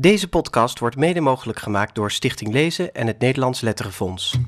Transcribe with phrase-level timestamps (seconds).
[0.00, 4.38] Deze podcast wordt mede mogelijk gemaakt door Stichting Lezen en het Nederlands Letterenfonds.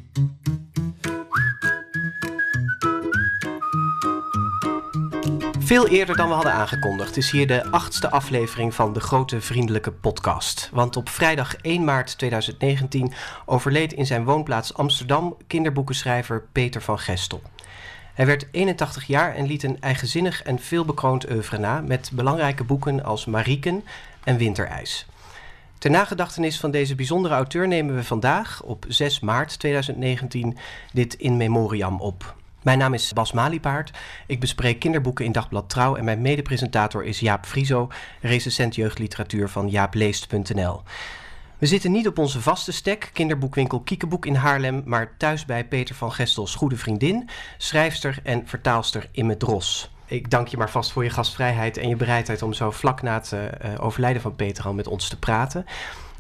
[5.59, 9.93] Veel eerder dan we hadden aangekondigd is hier de achtste aflevering van de Grote Vriendelijke
[9.93, 10.69] Podcast.
[10.73, 13.13] Want op vrijdag 1 maart 2019
[13.47, 17.43] overleed in zijn woonplaats Amsterdam kinderboekenschrijver Peter van Gestel.
[18.15, 23.05] Hij werd 81 jaar en liet een eigenzinnig en veelbekroond oeuvre na met belangrijke boeken
[23.05, 23.85] als Marieken
[24.25, 25.07] en Winterijs.
[25.83, 30.57] Ter nagedachtenis van deze bijzondere auteur nemen we vandaag, op 6 maart 2019,
[30.93, 32.37] dit in memoriam op.
[32.63, 33.91] Mijn naam is Bas Maliepaard.
[34.27, 37.89] Ik bespreek kinderboeken in Dagblad Trouw en mijn medepresentator is Jaap Frieso,
[38.21, 40.83] recensent jeugdliteratuur van jaapleest.nl.
[41.59, 45.95] We zitten niet op onze vaste stek, kinderboekwinkel Kiekeboek in Haarlem, maar thuis bij Peter
[45.95, 49.91] van Gestels goede vriendin, schrijfster en vertaalster Imme Dros.
[50.13, 53.15] Ik dank je maar vast voor je gastvrijheid en je bereidheid om zo vlak na
[53.15, 53.41] het uh,
[53.77, 55.65] overlijden van Peter al met ons te praten.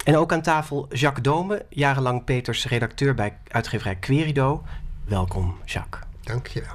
[0.05, 4.63] En ook aan tafel Jacques Dome, jarenlang Peters redacteur bij uitgeverij Querido.
[5.05, 6.03] Welkom, Jacques.
[6.21, 6.75] Dank je wel.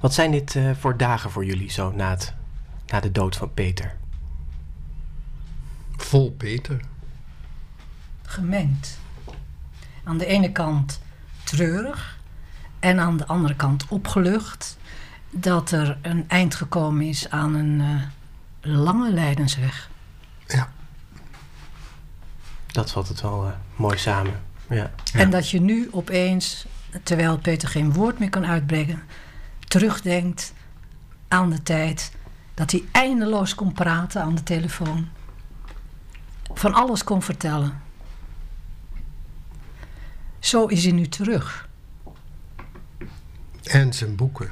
[0.00, 2.34] Wat zijn dit uh, voor dagen voor jullie zo na, het,
[2.86, 3.96] na de dood van Peter?
[5.96, 6.80] Vol Peter.
[8.22, 8.98] Gemengd.
[10.04, 11.00] Aan de ene kant
[11.42, 12.18] treurig
[12.80, 14.78] en aan de andere kant opgelucht
[15.36, 18.02] dat er een eind gekomen is aan een uh,
[18.60, 19.90] lange lijdensweg.
[20.46, 20.72] Ja.
[22.66, 24.42] Dat vat het wel uh, mooi samen.
[24.68, 24.90] Ja.
[25.12, 26.66] En dat je nu opeens,
[27.02, 29.02] terwijl Peter geen woord meer kan uitbrengen,
[29.58, 30.52] terugdenkt
[31.28, 32.12] aan de tijd
[32.54, 35.08] dat hij eindeloos kon praten aan de telefoon.
[36.54, 37.82] Van alles kon vertellen.
[40.38, 41.68] Zo is hij nu terug.
[43.62, 44.50] En zijn boeken.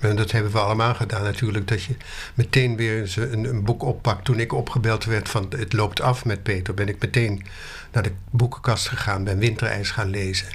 [0.00, 1.68] En dat hebben we allemaal gedaan natuurlijk.
[1.68, 1.96] Dat je
[2.34, 4.24] meteen weer een, een, boek oppakt.
[4.24, 6.74] Toen ik opgebeld werd van het loopt af met Peter...
[6.74, 7.44] ben ik meteen
[7.92, 9.24] naar de boekenkast gegaan.
[9.24, 10.48] Ben Winterijs gaan lezen.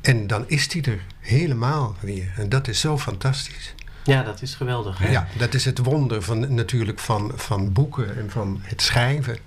[0.00, 2.32] En dan is hij er helemaal weer.
[2.36, 3.74] En dat is zo fantastisch.
[4.04, 4.98] Ja, dat is geweldig.
[4.98, 5.10] Hè?
[5.10, 9.38] Ja, dat is het wonder van, natuurlijk van, van boeken en van het schrijven.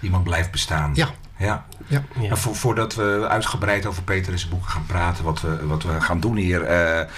[0.00, 0.90] Iemand blijft bestaan.
[0.94, 1.10] Ja.
[1.38, 1.66] Ja.
[1.86, 2.04] ja.
[2.20, 2.30] ja.
[2.30, 5.24] En vo voordat we uitgebreid over Peter en zijn boeken gaan praten...
[5.24, 6.70] wat we, wat we gaan doen hier...
[6.70, 7.08] Uh,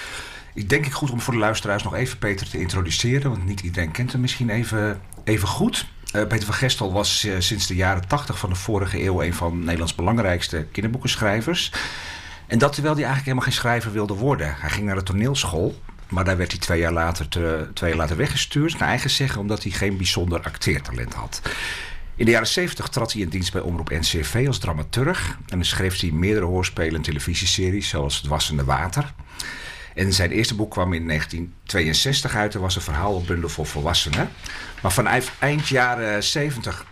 [0.55, 3.29] ik denk ik goed om voor de luisteraars nog even Peter te introduceren.
[3.29, 5.85] Want niet iedereen kent hem misschien even, even goed.
[6.15, 9.21] Uh, Peter van Gestel was uh, sinds de jaren 80 van de vorige eeuw...
[9.21, 11.71] een van Nederlands belangrijkste kinderboekenschrijvers.
[12.47, 14.55] En dat terwijl hij eigenlijk helemaal geen schrijver wilde worden.
[14.57, 15.75] Hij ging naar de toneelschool...
[16.07, 19.41] Maar daar werd hij twee jaar later, te, twee jaar later weggestuurd, naar eigen zeggen,
[19.41, 21.41] omdat hij geen bijzonder acteertalent had.
[22.15, 25.37] In de jaren 70 trad hij in dienst bij Omroep NCV als dramaturg.
[25.47, 29.13] En schreef hij meerdere hoorspelen en televisieseries, zoals Het Wassende Water.
[29.95, 32.53] En zijn eerste boek kwam in 1962 uit.
[32.53, 34.29] Er was een verhaalbundel voor volwassenen.
[34.81, 36.85] Maar vanaf eind jaren 70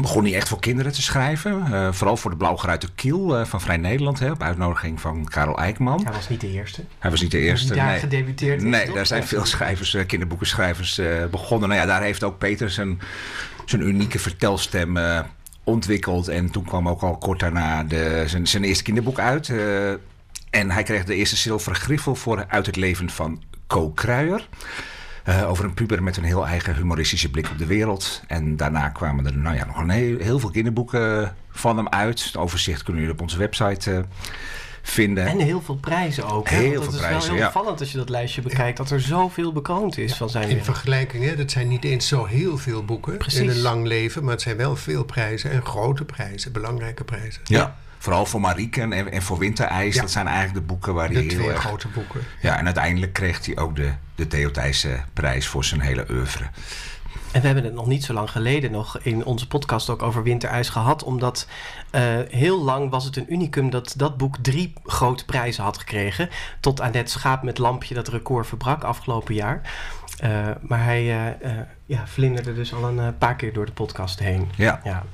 [0.00, 1.66] begon hij echt voor kinderen te schrijven.
[1.70, 4.18] Uh, vooral voor de Blauwgeruite Kiel uh, van Vrij Nederland.
[4.18, 6.04] Hè, op uitnodiging van Karel Eijkman.
[6.04, 6.84] Hij was niet de eerste.
[6.98, 7.74] Hij was niet de eerste.
[7.74, 7.98] Daar nee.
[7.98, 11.68] gedebuteerd Nee, daar zijn veel schrijvers, uh, kinderboekenschrijvers begonnen.
[11.68, 13.00] Nou ja, daar heeft ook Peter zijn,
[13.64, 14.98] zijn unieke vertelstem
[15.64, 16.28] ontwikkeld.
[16.28, 19.52] En toen kwam ook al kort daarna de, zijn, zijn eerste kinderboek uit.
[20.54, 24.48] En hij kreeg de eerste zilveren griffel voor Uit het leven van Co Kruijer.
[25.28, 28.22] Uh, over een puber met een heel eigen humoristische blik op de wereld.
[28.26, 32.24] En daarna kwamen er nou ja, nog een heel, heel veel kinderboeken van hem uit.
[32.24, 33.98] Het overzicht kunnen jullie op onze website uh,
[34.82, 35.26] vinden.
[35.26, 36.48] En heel veel prijzen ook.
[36.48, 36.56] Hè?
[36.56, 37.46] Heel Want veel dat prijzen, is wel heel ja.
[37.46, 38.76] opvallend als je dat lijstje bekijkt.
[38.76, 42.24] Dat er zoveel bekroond is van zijn In vergelijking, hè, dat zijn niet eens zo
[42.24, 43.40] heel veel boeken Precies.
[43.40, 44.22] in een lang leven.
[44.22, 47.40] Maar het zijn wel veel prijzen en grote prijzen, belangrijke prijzen.
[47.44, 47.76] Ja.
[48.04, 49.94] Vooral voor Marieken en, en voor Winterijs.
[49.94, 50.00] Ja.
[50.00, 51.60] Dat zijn eigenlijk de boeken waar hij De heel twee erg...
[51.60, 52.20] grote boeken.
[52.40, 56.44] Ja, en uiteindelijk kreeg hij ook de, de Theo Thijssen prijs voor zijn hele oeuvre.
[57.32, 60.22] En we hebben het nog niet zo lang geleden nog in onze podcast ook over
[60.22, 61.02] Winterijs gehad.
[61.02, 61.48] Omdat
[61.92, 66.28] uh, heel lang was het een unicum dat dat boek drie grote prijzen had gekregen.
[66.60, 69.60] Tot aan het schaap met lampje dat record verbrak afgelopen jaar.
[70.24, 71.04] Uh, maar hij
[71.42, 71.50] uh,
[71.86, 74.50] ja, vlinderde dus al een paar keer door de podcast heen.
[74.56, 74.80] Ja.
[74.84, 75.04] ja.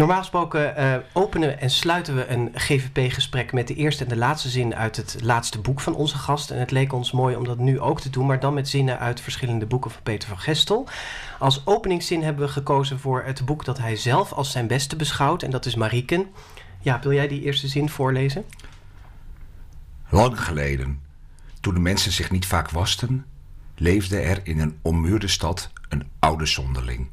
[0.00, 4.48] Normaal gesproken uh, openen en sluiten we een GVP-gesprek met de eerste en de laatste
[4.48, 6.50] zin uit het laatste boek van onze gast.
[6.50, 8.98] En het leek ons mooi om dat nu ook te doen, maar dan met zinnen
[8.98, 10.88] uit verschillende boeken van Peter van Gestel.
[11.38, 15.42] Als openingszin hebben we gekozen voor het boek dat hij zelf als zijn beste beschouwt,
[15.42, 16.26] en dat is Marieken.
[16.80, 18.44] Ja, wil jij die eerste zin voorlezen?
[20.08, 21.00] Lang geleden,
[21.60, 23.26] toen de mensen zich niet vaak wasten,
[23.76, 27.08] leefde er in een ommuurde stad een oude zonderling.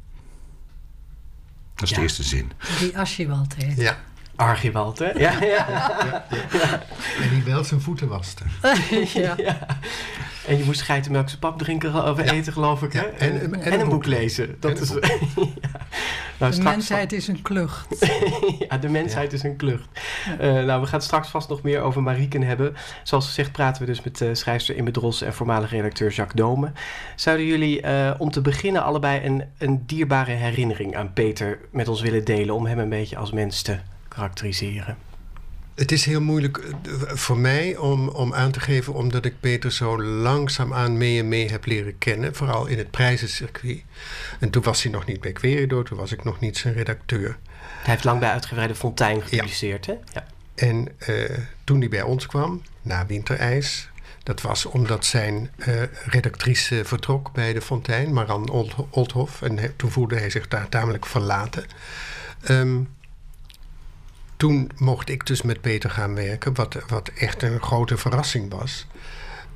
[1.78, 1.96] Dat is Ja.
[1.96, 2.52] de eerste zin.
[2.78, 3.76] Die Archibald heet.
[3.76, 3.96] Ja.
[4.36, 5.10] Archibald, hè?
[5.10, 6.24] Ja, ja.
[7.22, 8.42] En die wel zijn voeten waste.
[9.22, 9.34] ja.
[9.36, 9.66] ja.
[10.46, 12.32] En je moest geitenmelk zijn pap drinken of Ja.
[12.32, 13.00] eten, geloof ik, hè?
[13.00, 14.06] Ja, en- en- en en een boek boek.
[14.06, 14.56] lezen.
[14.60, 15.52] Dat En een is, boek.
[15.62, 15.68] ja.
[16.38, 18.06] Nou, de mensheid is een klucht.
[18.68, 19.88] ja, de mensheid is een klucht.
[20.40, 22.76] Uh, nou, we gaan straks vast nog meer over Marieken hebben.
[23.02, 26.72] Zoals gezegd praten we dus met uh, schrijfster Dros en voormalig redacteur Jacques Dome.
[27.16, 32.00] Zouden jullie uh, om te beginnen allebei een, een dierbare herinnering aan Peter met ons
[32.00, 32.54] willen delen...
[32.54, 35.07] om hem een beetje als mens te karakteriseren?
[35.78, 39.72] Het is heel moeilijk eh, voor mij om, om aan te geven, omdat ik Peter
[39.72, 42.34] zo langzaamaan mee en mee heb leren kennen.
[42.34, 43.82] Vooral in het prijzencircuit.
[44.40, 47.38] En toen was hij nog niet bij Querido, toen was ik nog niet zijn redacteur.
[47.58, 49.94] Hij heeft lang bij Uitgebreide Fontein gepubliceerd, hè?
[50.12, 50.26] Ja.
[50.54, 51.24] En uh,
[51.64, 53.90] toen hij bij ons kwam, na Winterijs,
[54.22, 58.48] dat was omdat zijn uh, redactrice vertrok bij de Fontein, Maran
[58.90, 59.42] Oldhof.
[59.42, 61.64] En he, toen voelde hij zich daar tamelijk verlaten.
[62.48, 62.88] Um,
[64.38, 68.86] toen mocht ik dus met Peter gaan werken, wat, wat echt een grote verrassing was.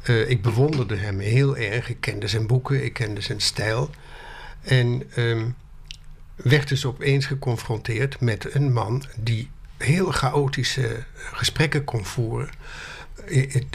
[0.06, 1.88] Uh, ik bewonderde hem heel erg.
[1.88, 3.90] Ik kende zijn boeken, ik kende zijn stijl.
[4.62, 5.54] En um,
[6.36, 12.50] werd dus opeens geconfronteerd met een man die heel chaotische gesprekken kon voeren.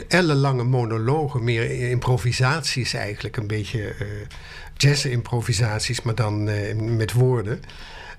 [0.07, 3.37] Ellenlange monologen, meer improvisaties eigenlijk.
[3.37, 4.07] Een beetje uh,
[4.77, 7.61] jazz-improvisaties, maar dan uh, met woorden.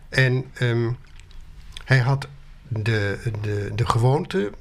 [0.09, 0.97] En um,
[1.85, 2.29] hij had
[2.69, 4.53] de, de, de gewoonte,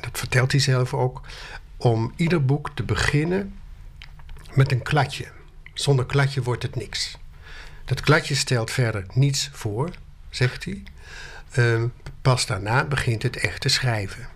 [0.00, 1.20] dat vertelt hij zelf ook,
[1.76, 3.54] om ieder boek te beginnen
[4.54, 5.26] met een kladje.
[5.74, 7.16] Zonder kladje wordt het niks.
[7.84, 9.90] Dat kladje stelt verder niets voor,
[10.30, 10.82] zegt hij.
[11.56, 11.84] Uh,
[12.22, 14.28] pas daarna begint het echt te schrijven.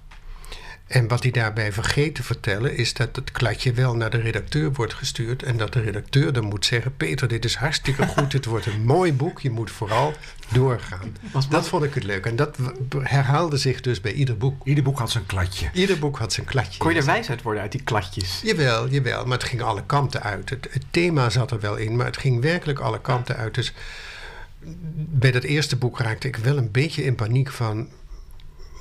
[0.93, 4.73] En wat hij daarbij vergeet te vertellen is dat het kladje wel naar de redacteur
[4.73, 5.43] wordt gestuurd.
[5.43, 8.85] En dat de redacteur dan moet zeggen: Peter, dit is hartstikke goed, dit wordt een
[8.85, 10.15] mooi boek, je moet vooral
[10.49, 11.17] doorgaan.
[11.33, 12.27] Was, dat vond ik het leuk.
[12.27, 12.57] En dat
[12.99, 14.67] herhaalde zich dus bij ieder boek.
[14.67, 15.71] Ieder boek had zijn kladje.
[15.73, 16.79] Ieder boek had zijn kladje.
[16.79, 18.41] Kon je er wijs uit worden uit die kladjes?
[18.43, 20.51] Jawel, jawel, maar het ging alle kanten uit.
[20.51, 23.55] Het, het thema zat er wel in, maar het ging werkelijk alle kanten uit.
[23.55, 23.73] Dus
[24.95, 27.89] bij dat eerste boek raakte ik wel een beetje in paniek van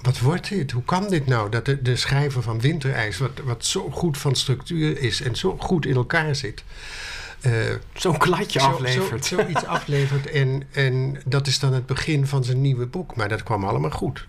[0.02, 0.72] wat wordt dit?
[0.72, 1.50] Hoe kan dit nou?
[1.50, 5.58] Dat de, de schrijver van Winterijs, wat, wat zo goed van structuur is en zo
[5.60, 6.64] goed in elkaar zit.
[7.46, 7.54] Uh,
[7.94, 9.26] Zo'n kladje zo, aflevert.
[9.26, 10.30] Zo, zoiets aflevert.
[10.30, 13.16] En, en dat is dan het begin van zijn nieuwe boek.
[13.16, 14.28] Maar dat kwam allemaal goed.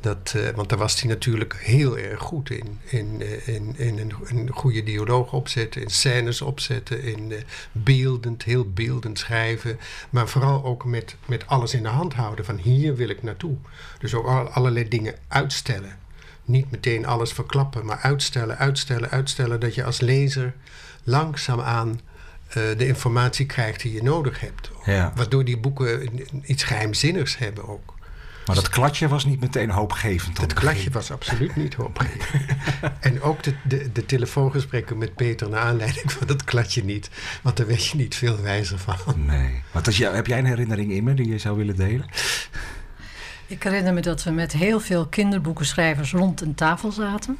[0.00, 2.78] Dat, uh, want daar was hij natuurlijk heel erg goed in.
[2.84, 7.38] In, uh, in, in een, een, goede dialoog opzetten, in scènes opzetten, in uh,
[7.72, 9.78] beeldend, heel beeldend schrijven.
[10.10, 13.56] Maar vooral ook met, met alles in de hand houden van hier wil ik naartoe.
[13.98, 15.98] Dus ook al, allerlei dingen uitstellen.
[16.44, 19.60] Niet meteen alles verklappen, maar uitstellen, uitstellen, uitstellen.
[19.60, 20.54] Dat je als lezer
[21.04, 22.00] langzaamaan
[22.52, 24.70] de informatie krijgt die je nodig hebt.
[24.84, 25.12] Ja.
[25.14, 26.20] Waardoor die boeken
[26.50, 27.95] iets geheimzinnigs hebben ook.
[28.46, 30.38] Maar dat kladje was niet meteen hoopgevend.
[30.38, 32.46] Het kladje was absoluut niet hoopgevend.
[33.00, 37.10] en ook de, de, de, telefoongesprekken met Peter naar aanleiding van dat kladje niet.
[37.42, 39.26] Want daar weet je niet veel wijzer van.
[39.26, 39.62] Nee.
[39.72, 42.06] Wat is heb jij een herinnering in me die je zou willen delen?
[43.46, 47.38] Ik herinner me dat we met heel veel kinderboekenschrijvers rond een tafel zaten.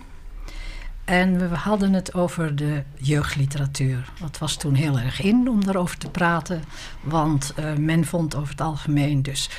[1.04, 4.12] En we hadden het over de jeugdliteratuur.
[4.20, 6.62] Dat was toen heel erg in om daarover te praten.
[7.00, 9.50] Want uh, men vond over het algemeen dus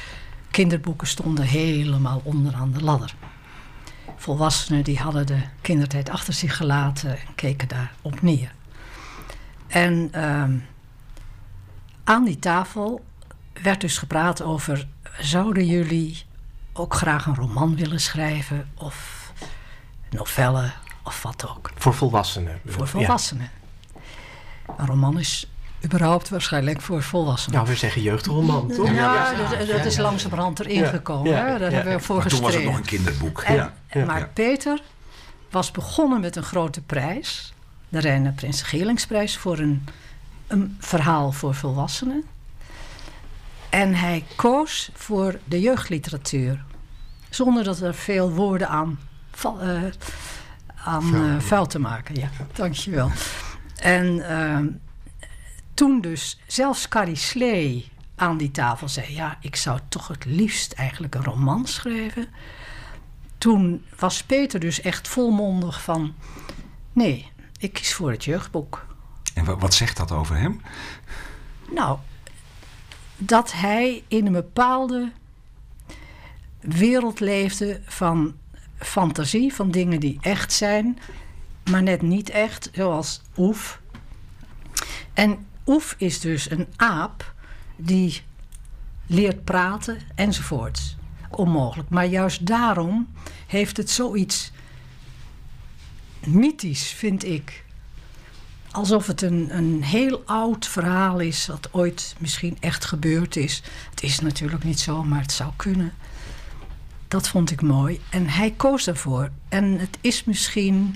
[0.58, 3.16] kinderboeken stonden helemaal onderaan de ladder.
[4.16, 8.52] Volwassenen die hadden de kindertijd achter zich gelaten en keken daar op neer.
[9.68, 10.44] En uh,
[12.04, 13.06] aan die tafel
[13.62, 14.88] werd dus gepraat over:
[15.20, 16.24] zouden jullie
[16.74, 19.32] ook graag een roman willen schrijven of
[20.10, 20.72] novelle
[21.04, 21.72] of wat ook?
[21.76, 22.60] Voor volwassenen.
[22.66, 23.50] Voor volwassenen.
[23.94, 24.74] Ja.
[24.78, 25.48] Een roman is
[25.88, 27.58] überhaupt waarschijnlijk voor volwassenen.
[27.58, 28.94] Nou, we zeggen jeugdroman, toch?
[28.94, 31.32] Ja, dat, dat is langzamerhand erin gekomen.
[31.32, 33.42] Ja, Daar hebben we voor maar toen was het nog een kinderboek.
[33.42, 33.74] En,
[34.06, 34.82] maar Peter
[35.50, 37.54] was begonnen met een grote prijs.
[37.90, 39.86] De Reine Prins Gelingsprijs voor een,
[40.48, 42.24] een verhaal voor volwassenen.
[43.70, 46.64] En hij koos voor de jeugdliteratuur.
[47.30, 49.00] Zonder dat er veel woorden aan,
[49.46, 49.84] uh,
[50.84, 52.16] aan uh, vuil te maken.
[52.16, 53.12] Ja, dankjewel.
[53.76, 54.16] En...
[54.16, 54.60] Uh,
[55.78, 60.74] toen dus zelfs Carrie Slee aan die tafel zei: Ja, ik zou toch het liefst
[60.74, 62.28] eigenlijk een roman schrijven.
[63.38, 66.16] Toen was Peter dus echt volmondig van:
[66.92, 68.86] Nee, ik kies voor het jeugdboek.
[69.34, 70.62] En wat zegt dat over hem?
[71.72, 72.00] Nou,
[73.18, 75.12] dat hij in een bepaalde
[76.60, 78.36] wereld leefde van
[78.78, 81.00] fantasie, van dingen die echt zijn,
[81.72, 83.82] maar net niet echt, zoals Oef.
[85.14, 87.34] En Oef is dus een aap
[87.76, 88.22] die
[89.06, 90.96] leert praten enzovoorts.
[91.30, 91.90] Onmogelijk.
[91.90, 93.08] Maar juist daarom
[93.48, 94.52] heeft het zoiets
[96.26, 97.66] mythisch, vind ik.
[98.72, 103.64] alsof het een, een heel oud verhaal is, wat ooit misschien echt gebeurd is.
[103.90, 105.94] Het is natuurlijk niet zo, maar het zou kunnen.
[107.08, 108.02] Dat vond ik mooi.
[108.10, 109.30] En hij koos ervoor.
[109.50, 110.96] En het is misschien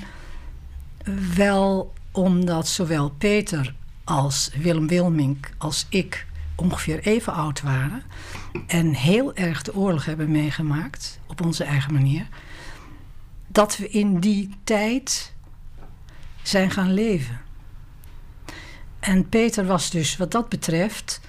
[1.35, 8.03] wel omdat zowel Peter als Willem Wilmink als ik ongeveer even oud waren.
[8.67, 12.27] En heel erg de oorlog hebben meegemaakt, op onze eigen manier.
[13.47, 15.33] Dat we in die tijd
[16.41, 17.41] zijn gaan leven.
[18.99, 21.21] En Peter was dus wat dat betreft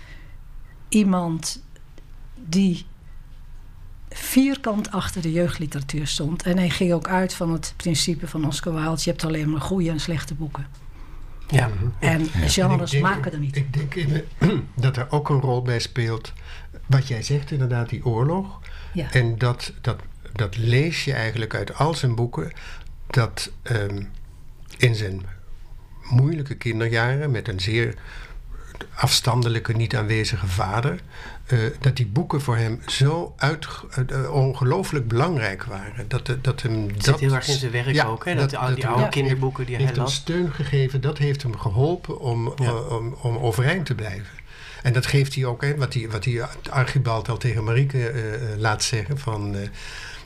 [0.88, 1.62] iemand
[2.34, 2.86] die
[4.10, 6.42] vierkant achter de jeugdliteratuur stond.
[6.42, 9.60] En hij ging ook uit van het principe van Oscar Wilde: je hebt alleen maar
[9.60, 10.66] goede en slechte boeken.
[11.48, 11.70] Ja.
[11.98, 13.56] En genres denk- maken er niet.
[13.56, 14.24] Ik denk
[14.74, 16.32] dat er ook een rol bij speelt.
[16.86, 18.60] Wat jij zegt, inderdaad, die oorlog.
[18.92, 19.12] Ja.
[19.12, 20.00] En dat, dat,
[20.32, 22.52] dat lees je eigenlijk uit al zijn boeken.
[23.06, 24.02] Dat ehm,
[24.76, 25.22] in zijn
[26.02, 27.94] moeilijke kinderjaren, met een zeer
[28.94, 31.00] afstandelijke, niet aanwezige vader.
[31.46, 33.66] eh, dat die boeken voor hem zo uit,
[34.08, 36.04] eh, ongelooflijk belangrijk waren.
[36.08, 38.34] Dat, eh, dat hem Het dat zit heel erg in zijn werk Ja, ook, hè?
[38.34, 39.08] Dat, dat- die, dat die hem- oude Ja.
[39.10, 41.00] kinderboeken die hij heeft hem steun gegeven.
[41.00, 42.64] Dat heeft hem geholpen om, Ja.
[42.64, 44.26] eh, om, om overeind te blijven.
[44.82, 48.34] En dat geeft hij ook, hè, wat, hij, wat hij Archibald al tegen Marieke eh,
[48.34, 49.18] eh, laat zeggen.
[49.18, 49.60] Van, eh,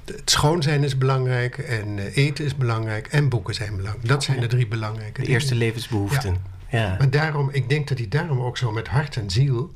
[0.04, 4.08] het schoon zijn is belangrijk en eh, eten is belangrijk en boeken zijn belangrijk.
[4.08, 5.32] Dat zijn de drie belangrijke De dingen.
[5.32, 6.54] eerste levensbehoeften.
[6.76, 6.94] Ja.
[6.98, 9.70] Maar daarom, ik denk dat hij daarom ook zo met hart en ziel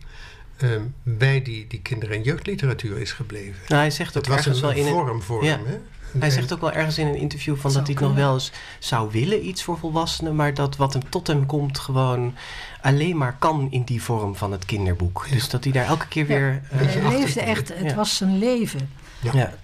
[0.56, 3.54] ehm, bij die, die kinder- en jeugdliteratuur is gebleven.
[3.68, 5.50] Nou, hij zegt ook Het was ergens een, wel in een, vorm voor Ja.
[5.50, 5.66] hem.
[5.66, 5.78] Hè?
[6.18, 8.52] Hij zegt ook wel ergens in een interview van dat hij het nog wel eens
[8.78, 12.34] zou willen, iets voor volwassenen, maar dat wat hem tot hem komt gewoon
[12.82, 15.26] alleen maar kan in die vorm van het kinderboek.
[15.30, 16.28] Dus dat hij daar elke keer Ja.
[16.38, 16.62] weer.
[16.70, 17.18] eh, Hij achtergrond.
[17.18, 17.94] leefde echt, het Ja.
[17.94, 18.90] was zijn leven.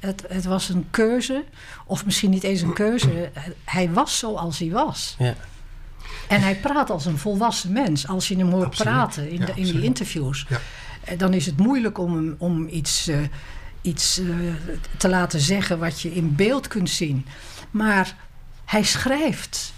[0.01, 1.45] Het, het was een keuze,
[1.87, 3.31] of misschien niet eens een keuze.
[3.65, 5.15] Hij was zoals hij was.
[5.19, 5.35] Ja.
[6.29, 8.09] En hij praat als een volwassen mens.
[8.09, 8.93] Als je hem hoort Absoluut.
[8.93, 10.61] praten in, Ja, de, in die interviews, Ja.
[11.05, 13.19] eh, dan is het moeilijk om, om iets, eh,
[13.83, 14.27] iets eh,
[14.97, 17.27] te laten zeggen wat je in beeld kunt zien.
[17.71, 18.17] Maar
[18.65, 19.73] hij schrijft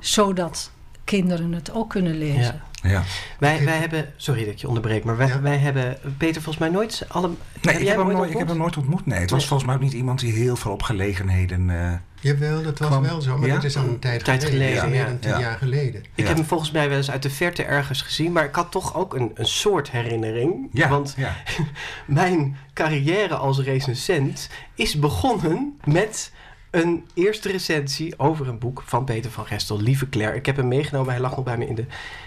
[0.00, 0.70] zodat
[1.04, 2.62] kinderen het ook kunnen lezen.
[2.86, 2.92] Ja.
[2.92, 3.02] Ja.
[3.38, 5.40] Wij, wij hebben, sorry dat ik je onderbreek, maar wij, Ja.
[5.40, 7.30] wij hebben Peter volgens mij nooit alle.
[7.62, 8.38] Nee, ik heb, hem nooit, ik ontmoet?
[8.38, 9.06] heb hem nooit ontmoet.
[9.06, 9.48] Nee, het was Nee.
[9.48, 11.70] volgens mij ook niet iemand die heel veel op gelegenheden.
[11.70, 13.54] eh, Jawel, dat was Kwam- wel zo, maar ja?
[13.54, 15.04] dat is al een tijd, Tijd geleden, is meer ja.
[15.04, 15.38] dan tien Ja.
[15.40, 16.00] jaar geleden.
[16.00, 16.24] Ik Ja.
[16.26, 18.94] heb hem volgens mij wel eens uit de verte ergens gezien, maar ik had toch
[18.94, 20.68] ook een, een soort herinnering.
[20.72, 21.36] ja, Want ja.
[22.06, 26.32] mijn carrière als recensent is begonnen met
[26.76, 30.36] een eerste recensie over een boek van Peter van Gestel, Lieve Claire.
[30.36, 31.84] Ik heb hem meegenomen, hij lag nog bij me in de,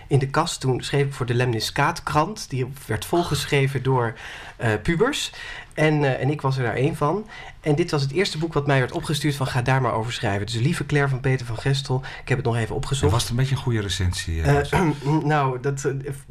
[0.07, 0.59] in de kast.
[0.59, 2.49] Toen schreef ik voor de Lemniskaat-krant.
[2.49, 4.13] Die werd volgeschreven door
[4.57, 5.31] eh, pubers.
[5.79, 7.27] En, eh, en ik was er daar één van.
[7.61, 10.13] En dit was het eerste boek wat mij werd opgestuurd van ga daar maar over
[10.13, 10.45] schrijven.
[10.45, 12.01] Dus Lieve Claire van Peter van Gestel.
[12.21, 13.11] Ik heb het nog even En opgezocht.
[13.11, 14.41] was het een beetje een goede recensie?
[14.41, 14.81] eh, Eh,
[15.23, 15.87] nou, dat,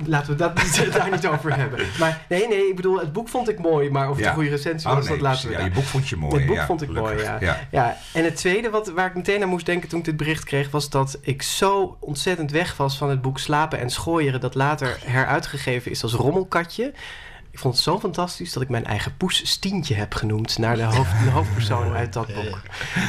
[0.07, 1.87] laten we dat niet- daar niet over hebben.
[1.99, 4.29] Maar nee, nee, ik bedoel, het boek vond ik mooi, maar of het Ja.
[4.31, 6.37] een goede recensie oh, was, nee, dat laten we ja, je boek vond je mooi.
[6.37, 7.39] Het boek ja, vond ik mooi, ja.
[7.71, 10.45] Ja, en het tweede wat, waar ik meteen aan moest denken toen ik dit bericht
[10.45, 14.55] kreeg, was dat ik zo ontzettend weg was van het boek Slapen en Schooieren, dat
[14.55, 16.93] later heruitgegeven is als rommelkatje.
[17.59, 20.83] Ik vond het zo fantastisch dat ik mijn eigen poes Stientje heb genoemd naar de,
[20.83, 22.61] hoofd, de hoofdpersoon uit dat boek.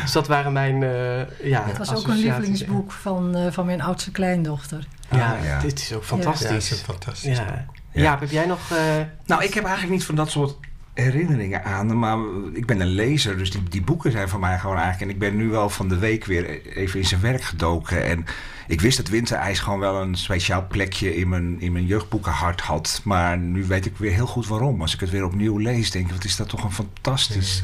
[0.01, 3.81] Dus dat waren mijn eh ja, Het was ook een lievelingsboek van, eh, van mijn
[3.81, 4.87] oudste kleindochter.
[5.11, 5.59] Ja, Ah, ja.
[5.59, 6.49] dit is ook Ja, fantastisch.
[6.51, 7.37] is een fantastisch.
[7.37, 7.65] Ja.
[7.91, 8.01] Ja.
[8.01, 8.59] Jaap, heb jij nog...
[8.71, 8.77] eh,
[9.25, 10.55] Nou, ik heb eigenlijk niet van dat soort
[11.01, 11.99] herinneringen aan.
[11.99, 12.17] Maar
[12.53, 15.11] ik ben een lezer, dus die, die boeken zijn voor mij gewoon eigenlijk...
[15.11, 18.03] En ik ben nu wel van de week weer even in zijn werk gedoken.
[18.03, 18.25] En
[18.67, 23.01] ik wist dat Winterijs gewoon wel een speciaal plekje in mijn, in mijn jeugdboekenhart had.
[23.03, 24.81] Maar nu weet ik weer heel goed waarom.
[24.81, 27.63] Als ik het weer opnieuw lees, denk ik, wat is dat toch een fantastisch...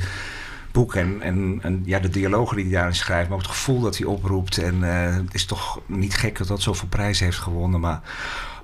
[0.71, 3.81] Boek en, en, en ja, de dialogen die hij daarin schrijft, maar ook het gevoel
[3.81, 4.57] dat hij oproept.
[4.57, 7.79] En eh, het is toch niet gek dat dat zoveel prijzen heeft gewonnen.
[7.79, 8.01] Maar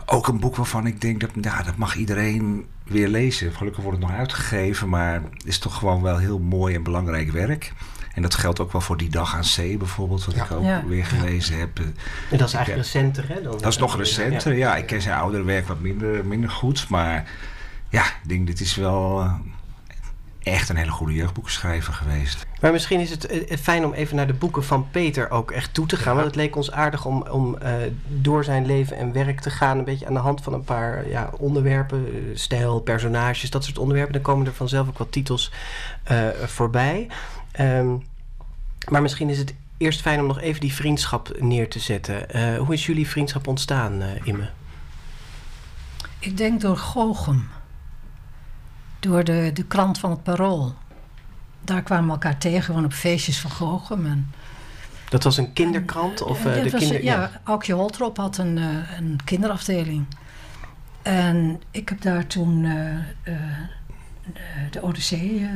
[0.06, 3.54] ook een boek waarvan ik denk dat ja, dat mag iedereen weer lezen.
[3.54, 7.32] Gelukkig wordt het nog uitgegeven, maar het is toch gewoon wel heel mooi en belangrijk
[7.32, 7.74] werk.
[8.14, 10.44] En dat geldt ook wel voor Die Dag aan Zee bijvoorbeeld, wat Ja.
[10.44, 10.84] ik ook Ja.
[10.88, 11.80] weer gelezen heb.
[11.80, 11.86] Eh,
[12.30, 13.42] en dat is eigenlijk recenter, hè?
[13.42, 14.54] Dan, Dat is nog recenter.
[14.54, 16.90] Ja, ik ken zijn oudere werk wat minder, minder goed.
[16.90, 17.30] Maar
[17.90, 19.34] ja, ik denk dit is wel eh,
[20.44, 22.46] echt een hele goede jeugdboekenschrijver geweest.
[22.62, 25.74] Maar misschien is het eh, fijn om even naar de boeken van Peter ook echt
[25.74, 26.14] toe te gaan.
[26.14, 27.74] Want het leek ons aardig om, om eh,
[28.08, 29.78] door zijn leven en werk te gaan.
[29.78, 32.06] Een beetje aan de hand van een paar ja, onderwerpen.
[32.06, 34.14] eh, Stijl, personages, dat soort onderwerpen.
[34.14, 35.52] Dan komen er vanzelf ook wat titels
[36.04, 37.08] eh, voorbij.
[37.52, 37.90] Ehm,
[38.90, 42.30] maar misschien is het eerst fijn om nog even die vriendschap neer te zetten.
[42.30, 44.50] Eh, hoe is jullie vriendschap ontstaan, eh Imme?
[46.20, 47.50] Ik denk door Gochem.
[49.02, 50.74] Door de, de krant van het Parool.
[51.62, 54.06] Daar kwamen we elkaar tegen, gewoon op feestjes van Gochem.
[54.06, 54.32] En
[55.10, 56.22] Dat was een kinderkrant?
[56.22, 60.06] Of, uh, ja, de was, kinder, ja, Aukje Holtrop had een, uh, een kinderafdeling.
[61.02, 62.98] En ik heb daar toen uh,
[64.72, 65.48] de Odyssee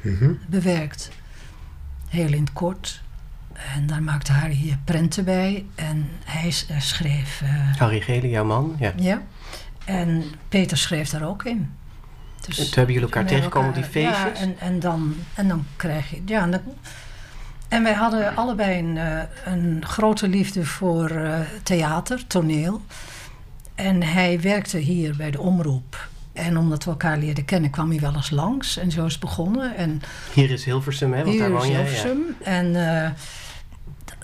[0.00, 0.38] -hmm.
[0.46, 1.10] bewerkt.
[2.08, 3.02] Heel in het kort.
[3.74, 5.66] En daar maakte Harry prenten bij.
[5.74, 7.42] En hij schreef...
[7.78, 8.76] Harry Gele, jouw man?
[8.78, 8.92] Ja.
[8.96, 9.22] ja.
[9.84, 11.74] En Peter schreef daar ook in.
[12.46, 14.14] Dus en toen hebben jullie elkaar tegengekomen op die feestjes?
[14.14, 16.22] Ja, en, en, dan, en dan krijg je...
[16.26, 16.60] Ja, en, dan,
[17.68, 22.82] en wij hadden allebei een, uh, een grote liefde voor uh, theater, toneel.
[23.74, 26.08] En hij werkte hier bij de omroep.
[26.32, 28.76] En omdat we elkaar leerden kennen, kwam hij wel eens langs.
[28.76, 29.76] En zo is het begonnen.
[29.76, 30.02] En
[30.34, 31.18] hier is Hilversum, hè?
[31.18, 32.36] Want hier daar woon is Hilversum.
[32.40, 32.44] Ja.
[32.44, 33.10] En uh,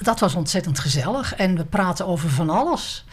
[0.02, 1.34] dat was ontzettend gezellig.
[1.34, 3.04] En we praten over van alles.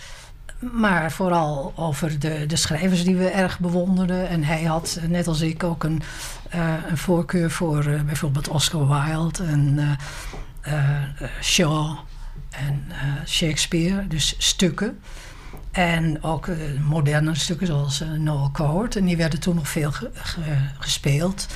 [0.72, 4.28] Maar vooral over de, de schrijvers die we erg bewonderden.
[4.28, 6.02] En hij had, net als ik, ook een,
[6.56, 9.98] uh, een voorkeur voor uh, bijvoorbeeld Oscar Wilde en
[10.68, 10.74] uh,
[11.42, 11.98] Shaw
[12.50, 12.84] en
[13.26, 14.08] Shakespeare.
[14.08, 15.00] Dus stukken.
[15.72, 16.50] En ook
[16.82, 18.96] moderne stukken zoals Noel Coward.
[18.96, 20.42] En die werden toen nog veel ge, ge,
[20.80, 21.48] gespeeld.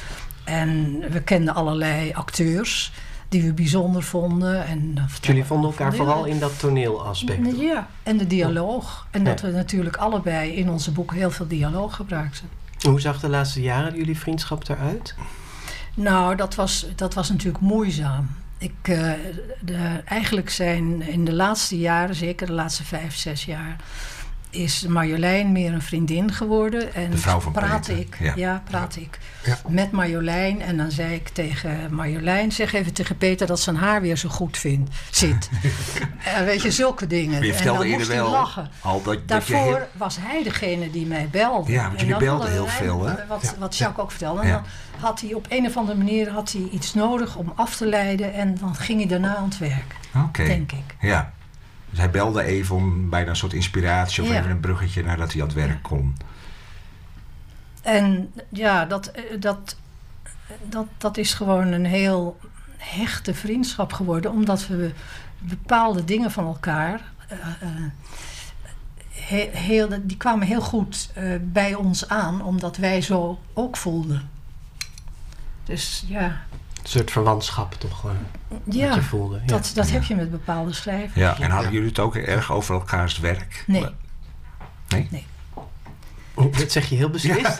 [0.43, 2.91] En we kenden allerlei acteurs
[3.29, 4.65] die we bijzonder vonden.
[4.65, 7.59] En, Jullie vonden elkaar vooral in dat toneelaspect?
[7.59, 9.07] Ja, en de dialoog.
[9.11, 9.47] En dat ja.
[9.47, 12.49] we natuurlijk allebei in onze boeken heel veel dialoog gebruikten.
[12.81, 15.15] Hoe zag de laatste jaren jullie vriendschap eruit?
[15.93, 18.29] Nou, dat was, dat was natuurlijk moeizaam.
[18.57, 19.11] Ik, uh,
[19.61, 23.75] de, eigenlijk zijn in de laatste jaren, zeker de laatste vijf, zes jaar
[24.49, 26.93] is Marjolein meer een vriendin geworden.
[26.93, 27.99] En de vrouw van praat Peter.
[27.99, 28.33] ik, ja.
[28.35, 29.57] ja, praat ik ja.
[29.67, 30.61] met Marjolein.
[30.61, 34.29] En dan zei ik tegen Marjolein, zeg even tegen Peter dat zijn haar weer zo
[34.29, 35.49] goed vindt, zit.
[36.27, 37.43] uh, weet je, zulke dingen.
[37.43, 38.69] Je en dan moest hij wel lachen.
[38.81, 39.87] Al dat, Daarvoor dat heel...
[39.93, 41.71] was hij degene die mij belde.
[41.71, 43.15] Ja, want jullie belden heel veel, hè?
[43.27, 43.53] Wat, ja.
[43.59, 44.41] wat Jacques ook vertelde.
[44.41, 44.63] En dan
[44.99, 48.33] had hij op een of andere manier had hij iets nodig om af te leiden.
[48.33, 50.45] En dan ging hij daarna aan het werk, okay.
[50.45, 50.95] denk ik.
[50.99, 51.33] Ja.
[51.89, 54.39] Dus hij belde even om bijna een soort inspiratie of Ja.
[54.39, 56.17] even een bruggetje nadat hij aan het werk kon.
[57.81, 59.75] En ja, dat, dat,
[60.63, 62.39] dat, dat is gewoon een heel
[62.77, 64.31] hechte vriendschap geworden.
[64.31, 64.91] Omdat we
[65.39, 67.01] bepaalde dingen van elkaar...
[67.31, 67.85] Uh, uh,
[69.11, 72.43] he, heel, die kwamen heel goed uh, bij ons aan.
[72.43, 74.29] Omdat wij zo ook voelden.
[75.63, 76.41] Dus ja...
[76.83, 78.17] Een soort verwantschap toch gewoon.
[78.63, 79.35] Ja, wat je voelde.
[79.35, 79.45] Ja.
[79.45, 79.93] dat, dat Ja.
[79.93, 81.13] heb je met bepaalde schrijvers.
[81.13, 83.63] Ja, en hadden jullie het ook erg over elkaars werk?
[83.67, 83.85] Nee.
[84.89, 85.27] Nee?
[86.51, 87.59] Dit zeg je heel beslist.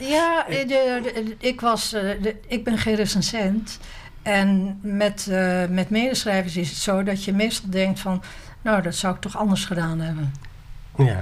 [0.00, 3.78] Ja, de, de- ik, was, eh, de- ik ben geen recensent.
[4.22, 8.22] En met, eh, met medeschrijvers is het zo dat je meestal denkt van...
[8.62, 10.34] nou, dat zou ik toch anders gedaan hebben.
[10.96, 11.18] Ja.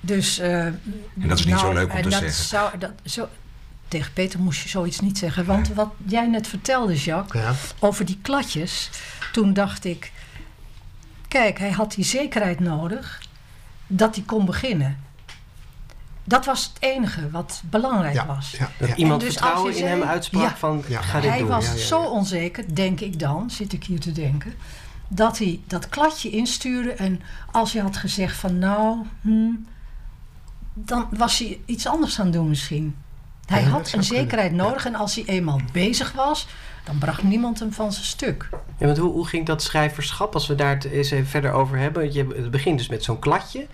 [0.00, 0.80] Dus, eh, En
[1.14, 2.44] dat is niet zo leuk om en te dat zeggen.
[2.44, 3.28] Zou, dat, zo,
[3.92, 5.44] tegen Peter moest je zoiets niet zeggen.
[5.44, 7.54] Want wat jij net vertelde, Jacques, Ja.
[7.78, 8.90] over die kladjes...
[9.32, 10.12] toen dacht ik...
[11.28, 13.22] kijk, hij had die zekerheid nodig
[13.86, 14.98] dat hij kon beginnen.
[16.24, 18.50] Dat was het enige wat belangrijk Ja, was.
[18.50, 18.94] ja, Dat ja.
[18.94, 20.56] iemand dus vertrouwen in hem uitsprak Ja.
[20.56, 21.00] van Ja.
[21.00, 21.48] ga dit Hij doen.
[21.48, 21.84] was ja, ja, ja.
[21.84, 24.54] zo onzeker, denk ik dan, zit ik hier te denken,
[25.08, 29.50] dat hij dat kladje instuurde en als je had gezegd van nou, hm,
[30.74, 32.96] dan was hij iets anders aan het doen misschien.
[33.52, 34.56] Hij had een zekerheid Ja.
[34.56, 36.46] nodig en als hij eenmaal bezig was,
[36.84, 38.48] dan bracht niemand hem van zijn stuk.
[38.78, 41.78] Ja, want hoe, hoe ging dat schrijverschap, als we daar het eens even verder over
[41.78, 42.12] hebben?
[42.12, 43.66] Je, het begint dus met zo'n kladje.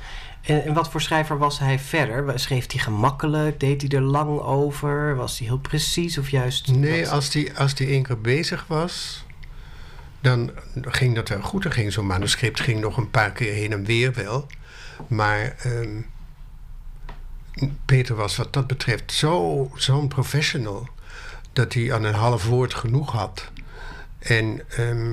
[0.43, 2.39] En, en wat voor schrijver was hij verder?
[2.41, 3.61] Schreef hij gemakkelijk?
[3.61, 5.17] Deed hij er lang over?
[5.17, 6.69] Was hij heel precies of juist...
[6.73, 9.25] Nee, wat- als die, als die één keer bezig was,
[10.21, 11.63] dan ging dat wel goed.
[11.63, 14.47] Dan ging zo'n manuscript ging nog een paar keer heen en weer wel.
[15.07, 16.01] Maar ehm,
[17.85, 20.89] Peter was wat dat betreft zo- zo'n professional...
[21.53, 23.51] dat hij aan een half woord genoeg had.
[24.19, 25.13] En ehm,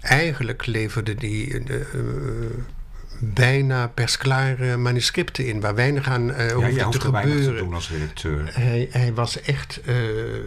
[0.00, 1.80] eigenlijk leverde hij eh,
[3.20, 5.60] bijna persklare manuscripten in...
[5.60, 7.56] waar weinig aan eh Ja, hoefde te gebeuren.
[7.56, 8.50] doen als redacteur.
[8.54, 9.94] Hij, hij was echt eh,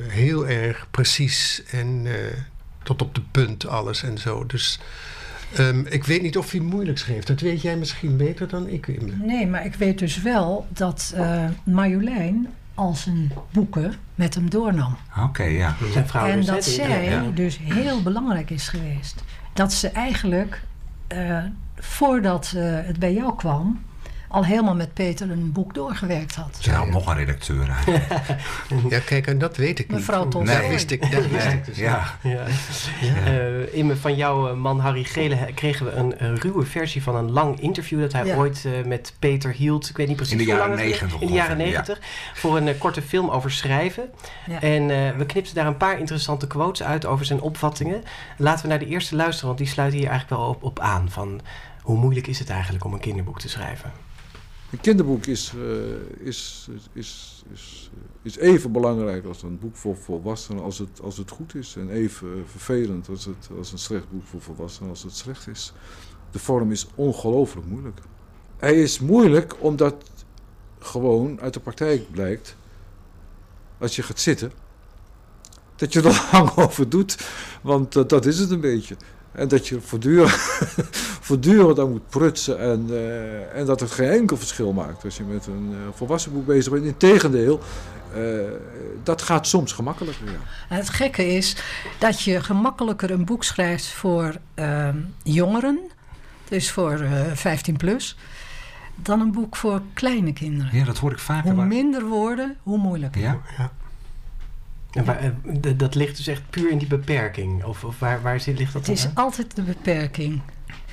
[0.08, 2.14] heel erg precies en eh,
[2.84, 4.46] tot op de punt alles en zo.
[4.46, 4.80] Dus
[5.56, 7.24] ehm, ik weet niet of hij moeilijk schreef.
[7.24, 9.02] Dat weet jij misschien beter dan ik.
[9.24, 14.98] Nee, maar ik weet dus wel dat eh Marjolein al zijn boeken met hem doornam.
[15.24, 15.76] Oké, ja.
[15.92, 17.24] Zijn vrouw en dat zij ja.
[17.34, 19.24] dus heel belangrijk is geweest.
[19.54, 20.62] Dat ze eigenlijk,
[21.08, 21.44] eh,
[21.76, 23.84] voordat eh, het bij jou kwam,
[24.30, 26.58] al helemaal met Peter een boek doorgewerkt had.
[26.60, 28.06] Zijn al nog een redacteur eigenlijk.
[28.90, 29.98] Ja, kijk, en dat weet ik niet.
[29.98, 30.56] Mevrouw Tolstoy.
[30.62, 32.04] Dat wist ik, dat wist ik dus ja.
[32.24, 32.44] Ja.
[33.26, 37.16] Eh, Imme, van jouw eh, man Harry Gele kregen we een, een ruwe versie van
[37.16, 38.36] een lang interview dat hij Ja.
[38.36, 39.90] ooit eh, met Peter hield.
[39.90, 41.58] Ik weet niet precies In de hoe jaren lang het- 90 In de jaren.
[41.58, 42.00] 90.
[42.34, 44.10] Voor een korte film over schrijven.
[44.48, 44.62] Ja.
[44.62, 48.04] En eh, we knipten daar een paar interessante quotes uit over zijn opvattingen.
[48.38, 51.10] Laten we naar de eerste luisteren, want die sluiten hier eigenlijk wel op, op aan.
[51.12, 51.42] Van
[51.82, 53.92] hoe moeilijk is het eigenlijk om een kinderboek te schrijven?
[54.72, 60.64] Een kinderboek is, eh, is, is, is, is even belangrijk als een boek voor volwassenen
[60.64, 61.76] als het, als het goed is.
[61.76, 65.48] En even eh, vervelend als, het, als een slecht boek voor volwassenen als het slecht
[65.48, 65.74] is.
[66.32, 68.00] De vorm is ongelooflijk moeilijk.
[68.58, 69.96] Hij is moeilijk omdat
[70.80, 72.56] gewoon uit de praktijk blijkt,
[73.78, 74.52] als je gaat zitten,
[75.76, 77.28] dat je er lang over doet.
[77.62, 78.96] Want eh, dat is het een beetje.
[79.38, 80.32] En dat je voortdurend,
[81.28, 82.60] voortdurend aan moet prutsen.
[82.60, 86.34] En, eh, en dat het geen enkel verschil maakt als je met een eh, volwassen
[86.34, 86.86] boek bezig bent.
[86.86, 87.60] Integendeel,
[88.13, 88.21] eh
[89.04, 90.26] dat gaat soms gemakkelijker.
[90.26, 90.76] Ja.
[90.76, 91.56] Het gekke is
[92.00, 95.80] dat je gemakkelijker een boek schrijft voor ehm, jongeren,
[96.50, 98.17] dus voor eh 15 plus,
[98.95, 100.78] dan een boek voor kleine kinderen.
[100.78, 101.52] ja, dat hoor ik vaker.
[101.52, 103.21] Hoe minder woorden, hoe moeilijker.
[103.21, 103.39] Ja?
[104.91, 105.32] En waar, eh,
[105.76, 107.63] dat ligt dus echt puur in die beperking.
[107.63, 109.12] Of, of waar, waar zit, ligt dat Het is aan?
[109.15, 110.41] altijd de beperking.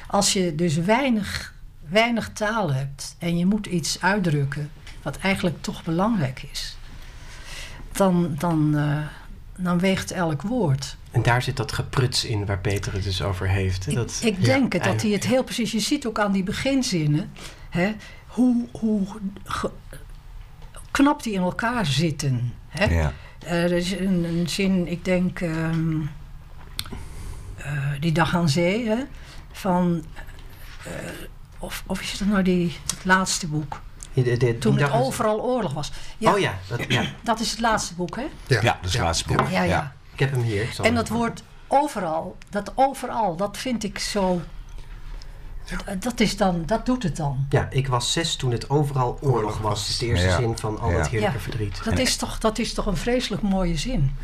[0.06, 1.54] Als je dus weinig,
[1.88, 4.70] weinig taal hebt en je moet iets uitdrukken
[5.02, 6.76] wat eigenlijk toch belangrijk is,
[7.92, 8.98] dan, dan, eh,
[9.64, 10.96] dan weegt elk woord.
[11.10, 13.84] En daar zit dat gepruts in waar Peter het dus over heeft.
[13.84, 13.90] hè?
[13.90, 15.72] Ik, Dat, ik denk het, dat hij het heel precies...
[15.72, 17.30] Je ziet ook aan die beginzinnen...
[17.70, 17.94] Hè,
[18.26, 19.06] hoe, hoe
[19.44, 19.70] ge-
[20.90, 22.52] knap die in elkaar zitten.
[22.68, 22.84] Hè?
[22.84, 23.12] Ja.
[23.44, 25.40] Eh, er is een, een zin, ik denk...
[25.40, 26.00] ehm,
[27.56, 28.96] eh, die dag aan zee, hè,
[29.52, 30.04] van...
[30.84, 30.92] eh,
[31.58, 33.80] of, of is het nou die, het laatste boek?
[34.12, 35.92] De- de- de- Toen het overal oorlog was.
[36.18, 38.24] Ja, Oh ja, dat, ja, Dat is het laatste boek, hè?
[38.46, 39.48] Ja, dat is het laatste boek.
[39.50, 39.94] Ja, ja.
[40.12, 40.68] ik heb hem hier.
[40.82, 44.42] En dat woord overal, dat overal, dat vind ik zo...
[45.64, 47.46] d- Dat, is dan, dat doet het dan.
[47.48, 49.80] Ja, ik was zes toen het overal oorlog was.
[49.80, 50.36] Dat is de eerste Ja.
[50.36, 51.10] zin van al het Ja.
[51.10, 51.42] heerlijke Ja.
[51.42, 51.84] verdriet.
[51.84, 54.16] Dat is, toch, dat is toch een vreselijk mooie zin.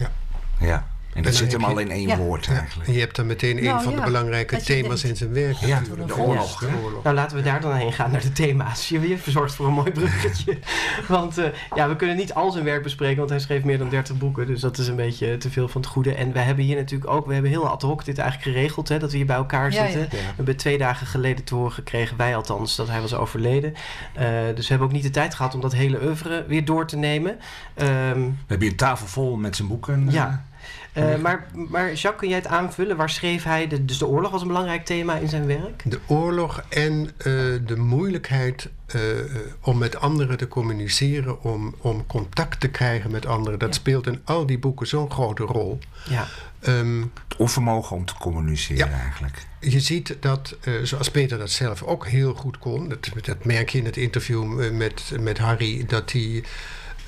[0.60, 0.86] Ja.
[1.14, 2.16] En dat zit hem al in één Ja.
[2.16, 2.88] woord Ja, eigenlijk.
[2.88, 5.56] en je hebt dan meteen een Nou, van de belangrijke dat thema's in zijn werk.
[5.56, 6.14] Ja, de Ja.
[6.14, 6.64] oorlog.
[7.02, 8.88] Nou, laten we daar dan heen gaan naar de thema's.
[8.88, 10.58] Je, je verzorgt voor een mooi bruggetje.
[11.08, 11.44] Want eh,
[11.74, 14.46] ja, we kunnen niet al zijn werk bespreken, want hij schreef meer dan 30 boeken.
[14.46, 16.14] Dus dat is een beetje te veel van het goede.
[16.14, 18.98] En wij hebben hier natuurlijk ook, we hebben heel ad hoc dit eigenlijk geregeld, hè,
[18.98, 20.00] dat we hier bij elkaar Ja, zitten.
[20.00, 20.08] ja.
[20.10, 23.74] We hebben twee dagen geleden te horen gekregen, wij althans, dat hij was overleden.
[24.14, 26.86] Eh, dus we hebben ook niet de tijd gehad om dat hele oeuvre weer door
[26.86, 27.38] te nemen.
[27.74, 30.06] Ehm, We hebben hier een tafel vol met zijn boeken.
[30.10, 30.48] ja.
[30.92, 32.96] Eh, maar, maar Jacques, kun jij het aanvullen?
[32.96, 33.66] Waar schreef hij?
[33.66, 35.82] De, dus de oorlog was een belangrijk thema in zijn werk.
[35.84, 37.24] De oorlog en eh,
[37.66, 39.24] de moeilijkheid eh, eh,
[39.60, 43.58] om met anderen te communiceren, om, om contact te krijgen met anderen.
[43.58, 43.74] Dat Ja.
[43.74, 45.78] speelt in al die boeken zo'n grote rol.
[46.08, 46.26] Ja.
[46.60, 49.46] Ehm, Het onvermogen om te communiceren eigenlijk.
[49.60, 53.68] je ziet dat, eh, zoals Peter dat zelf ook heel goed kon, dat, dat merk
[53.68, 56.44] je in het interview met, met Harry, dat hij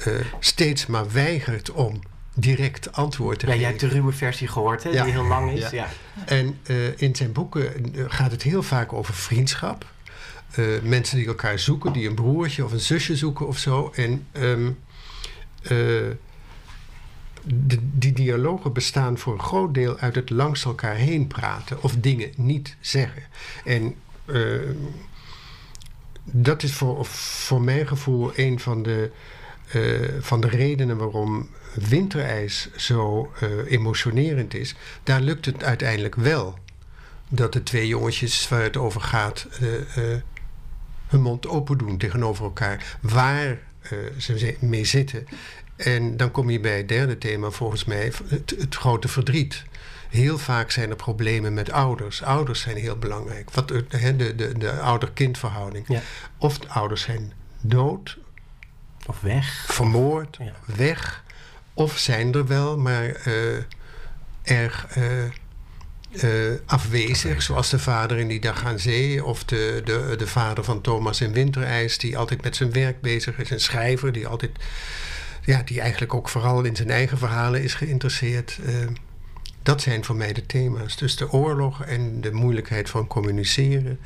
[0.04, 2.00] eh, steeds maar weigert om
[2.34, 3.78] direct antwoord te Ja, jij geven.
[3.80, 5.02] hebt de ruwe versie gehoord, hè, Ja.
[5.04, 5.70] die heel lang is.
[5.70, 5.88] Ja.
[6.26, 9.84] En eh, in zijn boeken eh, gaat het heel vaak over vriendschap.
[10.50, 13.92] Eh, mensen die elkaar zoeken, die een broertje of een zusje zoeken of zo.
[13.94, 14.70] En ehm,
[15.62, 15.70] eh,
[17.44, 21.94] de, die dialogen bestaan voor een groot deel uit het langs elkaar heen praten of
[21.96, 23.22] dingen niet zeggen.
[23.64, 23.94] En
[26.24, 29.10] dat is voor, voor mijn gevoel een van de,
[30.20, 34.74] van de redenen waarom winterijs zo eh, emotionerend is.
[35.02, 36.58] Daar lukt het uiteindelijk wel
[37.28, 40.20] dat de twee jongetjes waar het over gaat eh, eh,
[41.06, 42.96] hun mond open doen tegenover elkaar.
[43.00, 43.58] Waar
[44.18, 45.26] ze mee zitten.
[45.76, 49.64] En dan kom je bij het derde thema, volgens mij, het, het grote verdriet.
[50.08, 52.22] Heel vaak zijn er problemen met ouders.
[52.22, 53.50] Ouders zijn heel belangrijk.
[53.50, 55.84] Wat, de de, de ouder-kindverhouding.
[55.88, 56.00] Ja.
[56.38, 58.18] Of de ouders zijn dood,
[59.06, 59.64] Of weg.
[59.68, 60.52] vermoord, Ja.
[60.76, 61.24] weg.
[61.74, 63.34] Of zijn er wel, maar eh,
[64.42, 67.42] erg eh, eh, afwezig.
[67.42, 69.24] Zoals de vader in die dag aan zee.
[69.24, 73.38] Of de, de, de vader van Thomas in Winterijs, die altijd met zijn werk bezig
[73.38, 73.50] is.
[73.50, 74.50] Een schrijver die altijd,
[75.44, 78.58] ja, die eigenlijk ook vooral in zijn eigen verhalen is geïnteresseerd.
[79.62, 80.96] Dat zijn voor mij de thema's.
[80.96, 83.98] Dus de oorlog en de moeilijkheid van communiceren.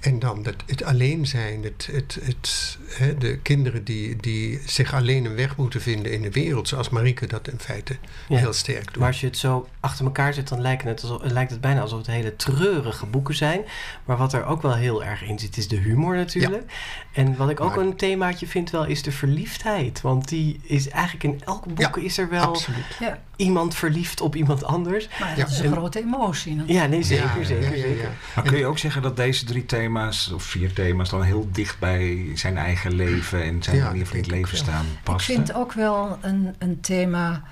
[0.00, 4.94] En dan het, het alleen zijn, het, het, het, hè, de kinderen die, die zich
[4.94, 7.96] alleen een weg moeten vinden in de wereld, zoals Marieke dat in feite
[8.28, 8.36] Ja.
[8.38, 8.96] heel sterk doet.
[8.96, 11.80] Maar als je het zo achter elkaar zet, dan lijkt het, alsof, lijkt het bijna
[11.80, 13.60] alsof het hele treurige boeken zijn.
[14.04, 16.72] Maar wat er ook wel heel erg in zit, is de humor natuurlijk.
[17.12, 20.00] En wat ik ook Maar- een themaatje vind wel, is de verliefdheid.
[20.00, 22.96] Want die is eigenlijk in elk boek Ja, is er wel Absoluut.
[23.00, 25.08] Ja, iemand verliefd op iemand anders.
[25.20, 25.34] maar Ja.
[25.34, 26.54] dat is een En- grote emotie.
[26.54, 26.84] natuurlijk.
[26.84, 28.08] Ja, nee, zeker, Ja, zeker, ja, ja, zeker.
[28.34, 29.88] Maar kun je ook zeggen dat deze drie thema's,
[30.32, 34.26] of vier thema's, dan heel dicht bij zijn eigen leven en zijn manier van het
[34.26, 35.34] ik leven staan Ik pasten?
[35.34, 37.42] vind ook wel een, een thema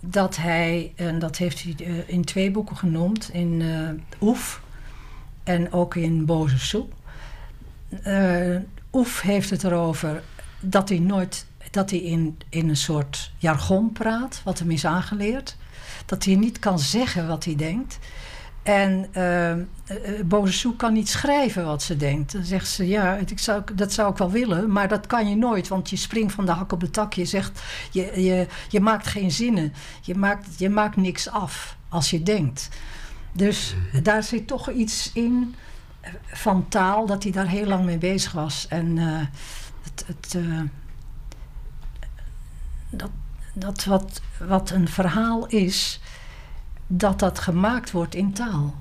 [0.00, 4.60] dat hij, en dat heeft hij eh, in twee boeken genoemd, in eh Oef
[5.42, 6.92] en ook in Boze Soep.
[8.02, 8.56] Eh,
[8.92, 10.22] Oef heeft het erover
[10.60, 15.56] dat hij nooit, dat hij in, in een soort jargon praat, wat hem is aangeleerd.
[16.06, 17.98] Dat hij niet kan zeggen wat hij denkt.
[18.64, 19.08] En
[20.44, 22.32] Soe kan niet schrijven wat ze denkt.
[22.32, 25.36] Dan zegt ze, ja, ik zou, dat zou ik wel willen, maar dat kan je
[25.36, 25.68] nooit.
[25.68, 27.12] Want je springt van de hak op de tak.
[27.12, 29.72] Je zegt, je, je, je maakt geen zinnen.
[30.02, 32.68] Je maakt, je maakt niks af als je denkt.
[33.32, 35.54] Dus daar zit toch iets in
[36.00, 38.66] eh, van taal, dat hij daar heel lang mee bezig was.
[38.68, 38.96] En
[39.82, 40.36] het, het,
[42.90, 43.10] dat,
[43.52, 46.00] dat wat, wat een verhaal is,
[46.86, 48.74] dat dat gemaakt wordt in taal.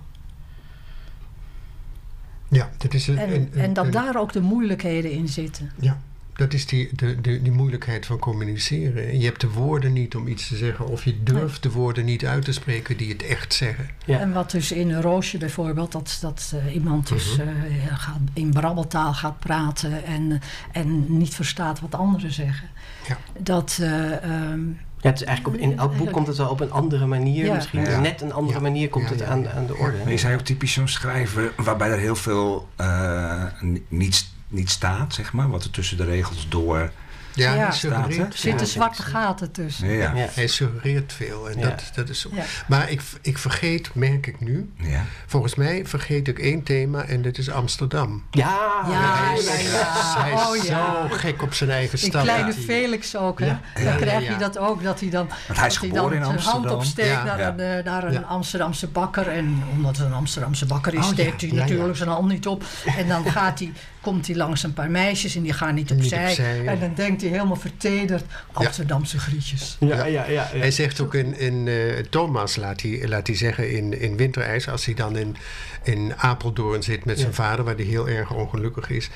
[2.49, 5.71] Ja, dat is een, En, een- en dat een- daar ook de moeilijkheden in zitten.
[5.79, 5.99] Ja,
[6.35, 9.07] dat is die, de, de, die moeilijkheid van communiceren.
[9.09, 12.05] En je hebt de woorden niet om iets te zeggen, of je durft de woorden
[12.05, 13.87] niet uit te spreken die het echt zeggen.
[14.05, 14.19] Ja.
[14.19, 17.47] En wat dus in een roosje bijvoorbeeld, dat, dat eh, iemand dus Mhm.
[17.47, 22.69] eh, gaat, in brabbeltaal gaat praten en, en niet verstaat wat anderen zeggen.
[23.07, 23.17] Ja.
[23.39, 24.61] Dat, eh, ehm,
[25.03, 27.45] Ja, het is eigenlijk op, in elk boek komt het wel op een andere manier.
[27.45, 27.53] Ja.
[27.53, 27.99] Misschien Ja.
[27.99, 28.63] net een andere Ja.
[28.63, 29.51] manier komt Ja, het ja, aan, ja.
[29.51, 29.97] aan de orde.
[29.97, 34.69] Maar je zei ook typisch zo'n schrijver waarbij er heel veel eh, ni- niet, niet
[34.69, 35.49] staat, zeg maar.
[35.49, 36.91] Wat er tussen de regels door...
[37.35, 37.59] Ja, Ja.
[37.59, 37.97] hij Staat, hè?
[37.97, 39.87] suggereert er zitten zwarte gaten tussen.
[39.87, 40.13] Ja.
[40.15, 41.69] Hij suggereert veel en Ja.
[41.69, 42.27] dat, dat is.
[42.67, 45.03] Maar ik, ik vergeet, merk ik nu, ja.
[45.27, 48.23] volgens mij vergeet ik één thema en dat is Amsterdam.
[48.31, 48.57] Ja,
[48.89, 50.21] Ja, hij is, ja, ja.
[50.21, 51.07] hij is Oh, ja.
[51.09, 52.23] zo gek op zijn eigen Die stad.
[52.23, 53.45] kleine dat hij- Felix ook, hè?
[53.45, 53.59] Ja.
[53.73, 55.89] Dan Ja, krijg ja, je dat ook, dat hij dan, Want hij is dat hij
[55.91, 57.23] geboren dan zijn hand opsteekt Ja.
[57.23, 57.47] naar, Ja.
[57.47, 58.19] een, eh, naar een Ja.
[58.21, 59.27] Amsterdamse bakker.
[59.27, 61.11] En omdat het een Amsterdamse bakker is, Oh, ja.
[61.13, 61.61] steekt hij Ja, ja.
[61.61, 62.63] natuurlijk zijn hand niet op.
[62.97, 63.71] En dan gaat hij,
[64.03, 66.65] komt hij langs een paar meisjes en die gaan niet Niet opzij.
[66.65, 69.77] En dan denkt hij helemaal vertederd, Amsterdamse grietjes.
[69.79, 70.25] Ja, ja, ja.
[70.27, 70.47] ja.
[70.57, 74.69] Hij zegt ook in, in eh, Thomas, laat hij, laat hij zeggen in, in Winterijs,
[74.69, 75.35] als hij dan in,
[75.83, 77.35] in Apeldoorn zit met zijn Ja.
[77.35, 79.09] vader, waar hij heel erg ongelukkig is,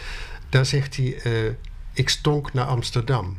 [0.49, 1.31] daar zegt hij: eh,
[1.93, 3.37] Ik stonk naar Amsterdam.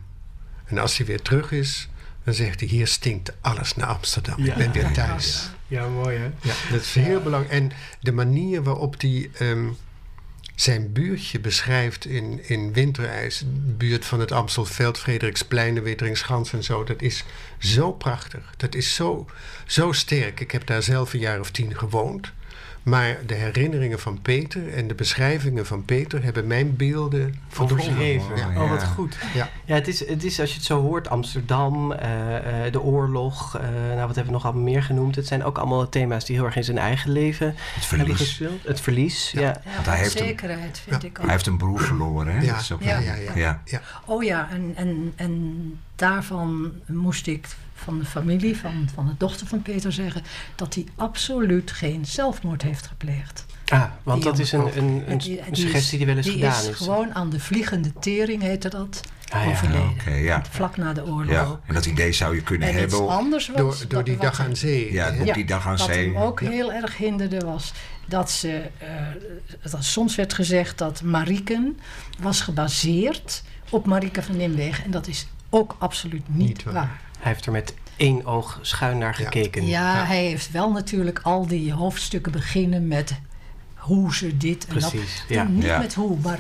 [0.64, 1.88] En als hij weer terug is,
[2.24, 4.44] dan zegt hij: Hier stinkt alles naar Amsterdam.
[4.44, 4.52] Ja.
[4.52, 5.50] Ik ben weer thuis.
[5.68, 6.24] Ja, mooi hè?
[6.24, 7.52] Ja, dat is heel belangrijk.
[7.62, 9.66] En de manier waarop hij ehm,
[10.61, 13.44] zijn buurtje beschrijft in, in Winterijs,
[13.77, 15.81] buurt van het Amstelveld, Frederiksplein, de
[16.53, 17.25] en zo, dat is
[17.59, 18.55] zo prachtig.
[18.57, 19.27] Dat is zo,
[19.66, 20.40] zo sterk.
[20.40, 22.33] Ik heb daar zelf een jaar of tien gewoond.
[22.88, 27.35] Maar de herinneringen van Peter en de beschrijvingen van Peter hebben mijn beelden.
[27.59, 28.37] Overschreven.
[28.37, 28.62] Ja.
[28.62, 28.87] Oh, wat Ja.
[28.87, 29.16] goed.
[29.35, 29.48] Ja.
[29.64, 33.57] Ja, het is, het is als je het zo hoort, Amsterdam, eh, eh, de oorlog,
[33.59, 35.14] eh, nou wat hebben we nog allemaal meer genoemd.
[35.16, 38.16] Het zijn ook allemaal thema's die heel erg in zijn eigen leven Het hebben verlies.
[38.29, 38.64] gespeeld.
[38.66, 39.40] Het verlies, ja.
[39.40, 41.24] Ja, Want hij heeft een- onzekerheid vind ik ook.
[41.24, 42.40] Hij heeft een broer verloren, hè?
[42.44, 42.59] Ja.
[42.81, 42.98] Ja,
[43.35, 43.81] ja, ja.
[44.05, 45.55] Oh ja, en, en, en
[45.96, 47.46] daarvan moest ik
[47.78, 50.22] van de familie, van, van de dochter van Peter zeggen...
[50.54, 53.46] dat hij absoluut geen zelfmoord heeft gepleegd.
[53.66, 56.34] Ah, want Die dat is een, een, een, Die- die suggestie die wel eens die
[56.34, 56.68] gedaan is.
[56.68, 56.76] is.
[56.76, 59.50] gewoon aan de vliegende tering, heette dat, Ah, ja.
[59.50, 60.22] overleden.
[60.22, 60.42] Ja.
[60.50, 61.30] Vlak na de oorlog.
[61.32, 61.60] ja.
[61.66, 62.98] En dat idee zou je kunnen En hebben.
[63.02, 63.56] iets anders was...
[63.56, 64.92] Door, door wat- die wat dag aan zee.
[64.92, 66.06] Ja, op die dag aan Wat zee.
[66.06, 66.50] hem ook Ja.
[66.50, 67.72] heel erg hinderde was
[68.06, 68.62] dat ze...
[68.78, 68.88] eh,
[69.70, 71.78] dat soms werd gezegd dat Marieken
[72.18, 74.84] was gebaseerd op Marieke van Nimwegen.
[74.84, 76.74] En dat is ook absoluut niet, Niet waar.
[76.74, 77.00] waar.
[77.18, 79.24] Hij heeft er met één oog schuin naar Ja.
[79.24, 79.66] gekeken.
[79.66, 80.04] Ja, Ja.
[80.04, 83.20] hij heeft wel natuurlijk al die hoofdstukken beginnen met
[83.88, 84.94] hoe ze dit en dat.
[85.29, 85.42] Ja.
[85.44, 85.79] Niet Ja.
[85.79, 86.38] met hoe, maar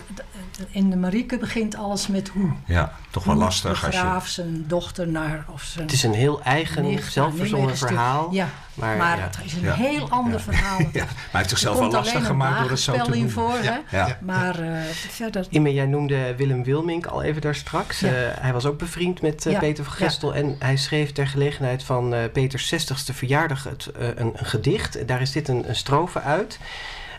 [0.70, 2.52] in de Marieke begint alles met hoe.
[2.66, 4.00] Ja, toch wel Hoe lastig de als je...
[4.00, 5.44] graaf zijn dochter naar...
[5.52, 8.28] Of zijn Het is een heel eigen, nicht zelfverzonnen verhaal.
[8.32, 9.22] Ja, Maar, maar, ja.
[9.24, 9.74] het is een Ja.
[9.74, 10.78] heel ander verhaal.
[10.92, 13.30] Ja, maar hij heeft zichzelf wel lastig gemaakt door het zo te doen.
[13.30, 13.62] voor, hè?
[13.70, 13.80] Ja.
[13.90, 14.18] Ja.
[14.20, 15.46] Maar eh, verder...
[15.50, 18.00] Jij noemde Willem Wilmink al even daar straks.
[18.00, 18.08] Ja.
[18.08, 20.04] Eh, hij was ook bevriend met eh, Ja, Peter van ja.
[20.04, 20.34] Gestel.
[20.34, 25.08] En hij schreef ter gelegenheid van eh, Peters 60ste verjaardag het, eh, een, een gedicht.
[25.08, 26.58] Daar is dit een, een strofe uit.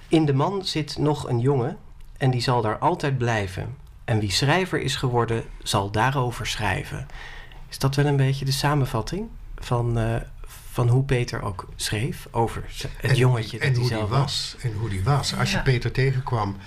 [0.10, 1.78] In de man zit nog een jongen
[2.18, 3.76] en die zal daar altijd blijven.
[4.06, 7.08] En wie schrijver is geworden, zal daarover schrijven.
[7.70, 10.16] Is dat wel een beetje de samenvatting van, eh,
[10.72, 12.64] van hoe Peter ook schreef over
[12.98, 14.56] het En- jongetje en dat hij hoe zelf die was.
[14.62, 15.36] En hoe die was.
[15.36, 15.58] Als Ja.
[15.58, 16.58] je Peter tegenkwam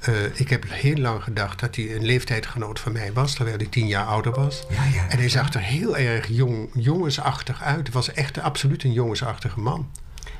[0.00, 3.66] eh, ik heb heel lang gedacht dat hij een leeftijdgenoot van mij was, terwijl hij
[3.66, 4.62] tien jaar ouder was.
[4.70, 5.08] Ja, ja.
[5.08, 7.78] En hij zag er heel erg jong, jongensachtig uit.
[7.86, 9.90] Het was echt absoluut een jongensachtige man.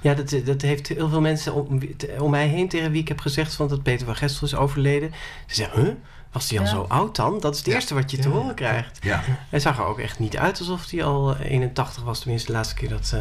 [0.03, 1.81] Ja, dat, dat heeft heel veel mensen om,
[2.19, 5.12] om mij heen tegen wie ik heb gezegd van dat Peter van Gestel is overleden.
[5.47, 5.93] Ze zeggen, huh?
[6.33, 6.71] Was hij al Ja.
[6.71, 7.41] zo oud dan?
[7.41, 7.75] Dat is het Ja.
[7.75, 8.35] eerste wat je te Ja.
[8.35, 8.99] horen krijgt.
[9.03, 9.21] Ja.
[9.49, 12.21] Hij zag er ook echt niet uit alsof hij al eh, 81 was.
[12.21, 13.21] Tenminste, de laatste keer dat, eh,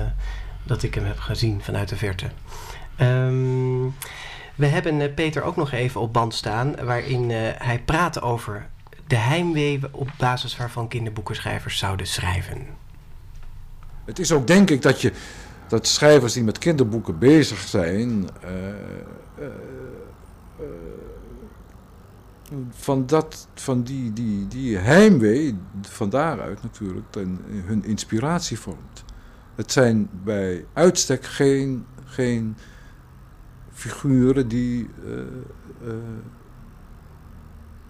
[0.63, 2.25] dat ik hem heb gezien vanuit de verte.
[2.95, 3.83] Ehm,
[4.55, 6.75] we hebben eh, Peter ook nog even op band staan...
[6.85, 8.67] waarin eh, hij praat over
[9.07, 9.79] de heimwee...
[9.91, 12.67] op basis waarvan kinderboekenschrijvers zouden schrijven.
[14.05, 15.11] Het is ook denk ik dat je
[15.71, 18.75] dat schrijvers die met kinderboeken bezig zijn, eh, eh,
[20.59, 20.65] eh,
[22.69, 27.15] van, dat, van die, die, die heimwee, van daaruit natuurlijk,
[27.65, 29.03] hun inspiratie vormt.
[29.55, 32.55] Het zijn bij uitstek geen, geen
[33.71, 34.89] figuren die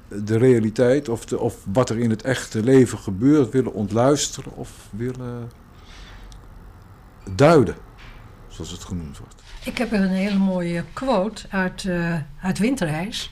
[0.07, 4.89] de realiteit of, de, of wat er in het echte leven gebeurt willen ontluisteren of
[4.91, 5.49] willen
[7.35, 7.75] duiden,
[8.47, 9.43] zoals het genoemd wordt.
[9.63, 13.31] Ik heb een hele mooie quote uit, eh, uit Winterreis.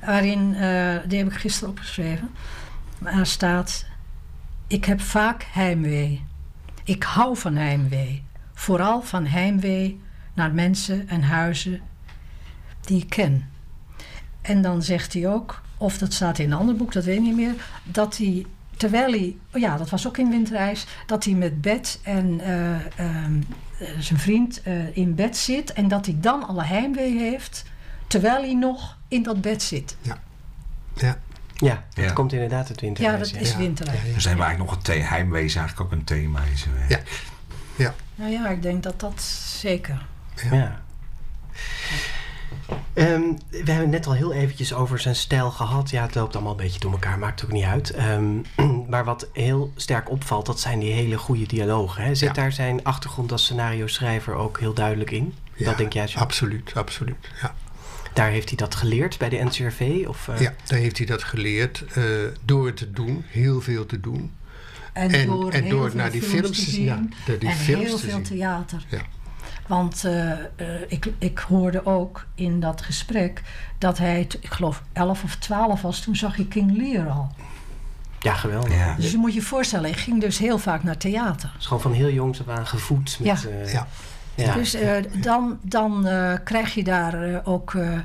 [0.00, 2.30] Waarin, eh, die heb ik gisteren opgeschreven.
[2.98, 3.86] Waar staat:
[4.66, 6.24] Ik heb vaak heimwee.
[6.84, 8.24] Ik hou van heimwee.
[8.54, 10.00] Vooral van heimwee
[10.34, 11.80] naar mensen en huizen
[12.80, 13.50] die ik ken.
[14.40, 17.22] En dan zegt hij ook, of dat staat in een ander boek, dat weet ik
[17.22, 18.46] niet meer, dat hij
[18.82, 22.74] terwijl hij, oh ja, dat was ook in Winterreis, dat hij met bed en eh,
[22.96, 23.40] ehm,
[23.78, 27.64] eh, zijn vriend eh, in bed zit en dat hij dan alle heimwee heeft,
[28.06, 29.96] terwijl hij nog in dat bed zit.
[30.00, 30.18] Ja,
[30.94, 32.12] Ja, dat Ja.
[32.12, 33.32] komt inderdaad uit Ja, winterreis.
[33.32, 34.00] dat is ja, Winterreis.
[34.00, 34.14] ja, ja.
[34.14, 35.08] Dus hebben we eigenlijk nog een thema.
[35.08, 36.40] Heimwee is eigenlijk ook een thema.
[36.52, 36.98] Is, Ja.
[37.76, 37.94] Ja.
[38.14, 39.22] Nou ja, ik denk dat dat
[39.60, 40.06] zeker.
[40.50, 40.80] Ja.
[42.92, 45.90] Ehm, we hebben het net al heel eventjes over zijn stijl gehad.
[45.90, 47.90] Ja, het loopt allemaal een beetje door elkaar, maakt ook niet uit.
[47.90, 48.24] Ehm,
[48.90, 52.02] maar wat heel sterk opvalt, dat zijn die hele goede dialogen.
[52.04, 52.14] Hè?
[52.14, 52.34] Zit Ja.
[52.34, 55.34] daar zijn achtergrond als scenario schrijver ook heel duidelijk in?
[55.54, 56.18] Ja, dat denk jij zo?
[56.18, 57.28] Absoluut, absoluut.
[57.42, 57.54] Ja.
[58.12, 60.04] Daar heeft hij dat geleerd bij de NCRV?
[60.08, 62.04] Of, eh, ja, daar heeft hij dat geleerd eh,
[62.44, 64.32] door het te doen, heel veel te doen.
[64.92, 66.84] En, En- door, en heel door veel naar die films te zien.
[66.84, 67.02] ja,
[67.38, 68.22] die en films heel te veel zien.
[68.22, 68.84] theater.
[68.88, 68.98] Ja.
[69.72, 70.38] Want eh, eh,
[70.88, 73.42] ik, ik hoorde ook in dat gesprek
[73.78, 77.30] dat hij, ik geloof 11 of 12 was, toen zag je King Lear al.
[78.20, 78.74] ja, geweldig.
[78.74, 78.94] Ja.
[78.94, 81.54] Dus je moet je voorstellen, ik ging dus heel vaak naar theater.
[81.58, 83.18] is gewoon van heel jongs af aan gevoed.
[83.20, 83.48] Met, Ja.
[83.50, 83.86] eh, Ja.
[84.34, 84.54] ja.
[84.54, 87.74] Dus eh, dan, dan eh, krijg je daar eh, ook.
[87.74, 87.98] eh,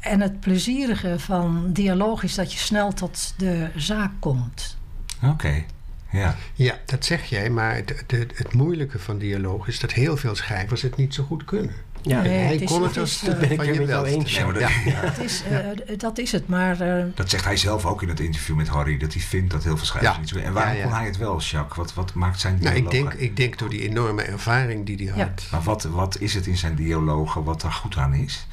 [0.00, 4.76] en het plezierige van dialoog is dat je snel tot de zaak komt.
[5.24, 5.64] Oké.
[6.12, 6.36] Ja.
[6.54, 10.34] Ja, dat zeg jij, maar het, het, het moeilijke van dialoog is dat heel veel
[10.34, 11.74] schrijvers het niet zo goed kunnen.
[12.02, 12.22] ja.
[12.22, 14.06] Nee, hij het is- kon het als eh, ben ik jou wel.
[14.06, 14.38] eens.
[14.38, 15.00] Nee, dat, Ja.
[15.00, 16.80] Dat is, eh, dat is het, maar.
[16.80, 18.96] eh, dat zegt hij zelf ook in het interview met Harry.
[18.98, 20.20] Dat hij vindt dat heel veel schrijvers Ja.
[20.20, 20.84] niet zo En waarom Ja, ja.
[20.84, 21.76] kon hij het wel, Jacques?
[21.76, 23.18] Wat, wat maakt zijn Nou, ik dialogen?
[23.18, 25.24] denk, ik denk door die enorme ervaring die hij Ja.
[25.28, 25.46] had.
[25.50, 28.46] Maar wat, wat is het in zijn dialogen wat daar goed aan is?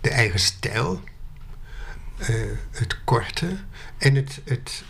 [0.00, 1.00] De eigen stijl,
[2.16, 2.34] eh,
[2.70, 3.56] het korte
[3.98, 4.84] en het, het,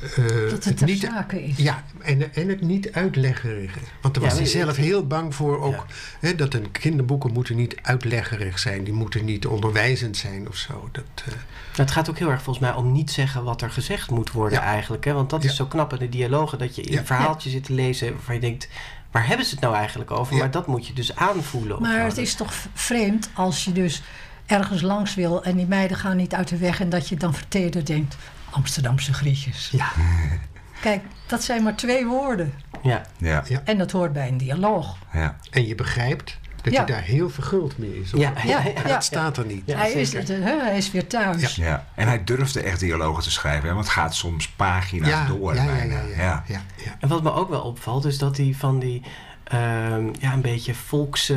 [0.00, 1.56] eh, dat het ter niet, zake is.
[1.56, 3.78] Ja, en, en het niet uitleggerige.
[4.00, 5.72] Want daar Ja, was hij zelf heel bang voor ook.
[5.74, 5.84] Ja.
[6.20, 8.84] Hè, dat een kinderboeken moeten niet uitleggerig zijn.
[8.84, 10.88] Die moeten niet onderwijzend zijn of zo.
[10.92, 11.32] Dat, eh,
[11.76, 14.58] Het gaat ook heel erg volgens mij om niet zeggen wat er gezegd moet worden
[14.58, 14.64] Ja.
[14.64, 15.04] eigenlijk.
[15.04, 15.12] Hè?
[15.12, 15.48] Want dat Ja.
[15.48, 16.98] is zo knap in de dialogen dat je in Ja.
[16.98, 18.68] een verhaaltje zit te lezen waarvan je denkt,
[19.10, 20.32] waar hebben ze het nou eigenlijk over?
[20.34, 20.38] Ja.
[20.40, 21.82] Maar dat moet je dus aanvoelen.
[21.82, 24.02] Maar het is toch vreemd als je dus
[24.46, 27.34] ergens langs wil en die meiden gaan niet uit de weg en dat je dan
[27.34, 28.16] verteder denkt:
[28.50, 29.68] Amsterdamse grietjes.
[29.72, 29.88] ja,
[30.80, 32.52] Kijk, dat zijn maar twee woorden.
[32.82, 33.42] Ja, Ja.
[33.48, 33.60] Ja.
[33.64, 34.96] En dat hoort bij een dialoog.
[35.12, 35.36] ja.
[35.50, 36.78] en je begrijpt dat Ja.
[36.84, 38.10] hij daar heel verguld mee is.
[38.10, 38.82] ja, ja, Ja.
[38.82, 39.62] Dat staat er niet.
[39.66, 40.34] Ja, hij, is, zeker.
[40.34, 41.54] het, hè, hij is weer thuis.
[41.56, 43.68] Ja, en hij durfde echt dialogen te schrijven.
[43.68, 43.74] Hè?
[43.74, 45.54] Want het gaat soms pagina's Ja, door.
[45.54, 45.94] ja, ja, bijna.
[45.94, 46.44] ja, ja, Ja.
[46.46, 46.96] ja, ja.
[47.00, 49.02] En wat me ook wel opvalt, is dat hij van die
[49.48, 51.34] ehm, ja, een beetje volkse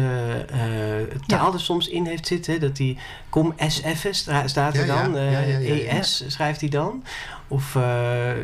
[0.49, 2.59] eh, taal er soms in heeft zitten.
[2.59, 2.97] Dat hij
[3.29, 4.07] kom SF
[4.45, 5.17] staat er dan.
[5.17, 5.99] eh, ja, ja.
[5.99, 7.03] ES schrijft hij dan.
[7.47, 7.81] Of, eh,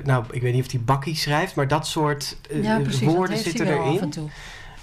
[0.03, 2.99] nou, ik weet niet of hij bakkie schrijft, maar dat soort eh, Ja, precies.
[3.05, 4.13] dat woorden zitten erin.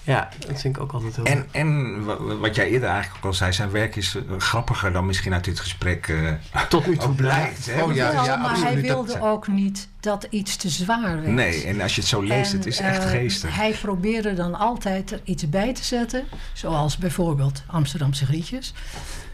[0.05, 3.31] Ja, dat vind ik ook altijd heel En, en wa- wat jij eerder eigenlijk ook
[3.31, 6.97] al zei, zijn werk is eh, grappiger dan misschien uit dit gesprek eh, tot nu
[6.97, 7.67] toe blijkt.
[7.71, 7.83] Hè?
[7.83, 11.27] Oh, ja, Wel, ja, maar hij wilde Dat- ook niet dat iets te zwaar werd.
[11.27, 13.57] Nee, en als je het zo leest, En, het is echt eh, geestig.
[13.57, 16.25] Hij probeerde dan altijd er iets bij te zetten.
[16.53, 18.75] Zoals bijvoorbeeld Amsterdamse grietjes.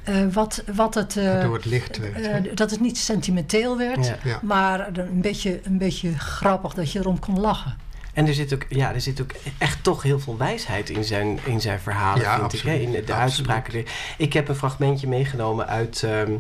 [0.05, 2.27] Eh, wat, wat het, eh, Waardoor het licht werd.
[2.27, 4.07] eh, dat het niet sentimenteel werd.
[4.07, 4.17] Ja.
[4.25, 4.39] Ja.
[4.43, 7.77] Maar een beetje, een beetje grappig dat je erom kon lachen.
[8.13, 11.39] En er zit ook, ja, er zit ook echt toch heel veel wijsheid in zijn,
[11.45, 12.63] in zijn verhalen, Ja, vind ik.
[12.63, 12.75] Hè?
[12.75, 13.21] In de, Absoluut.
[13.21, 13.85] uitspraken.
[14.19, 16.33] Ik heb een fragmentje meegenomen uit ehm,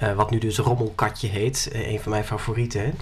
[0.00, 1.68] eh, wat nu dus Rommelkatje heet.
[1.72, 2.94] eh, een van mijn favorieten.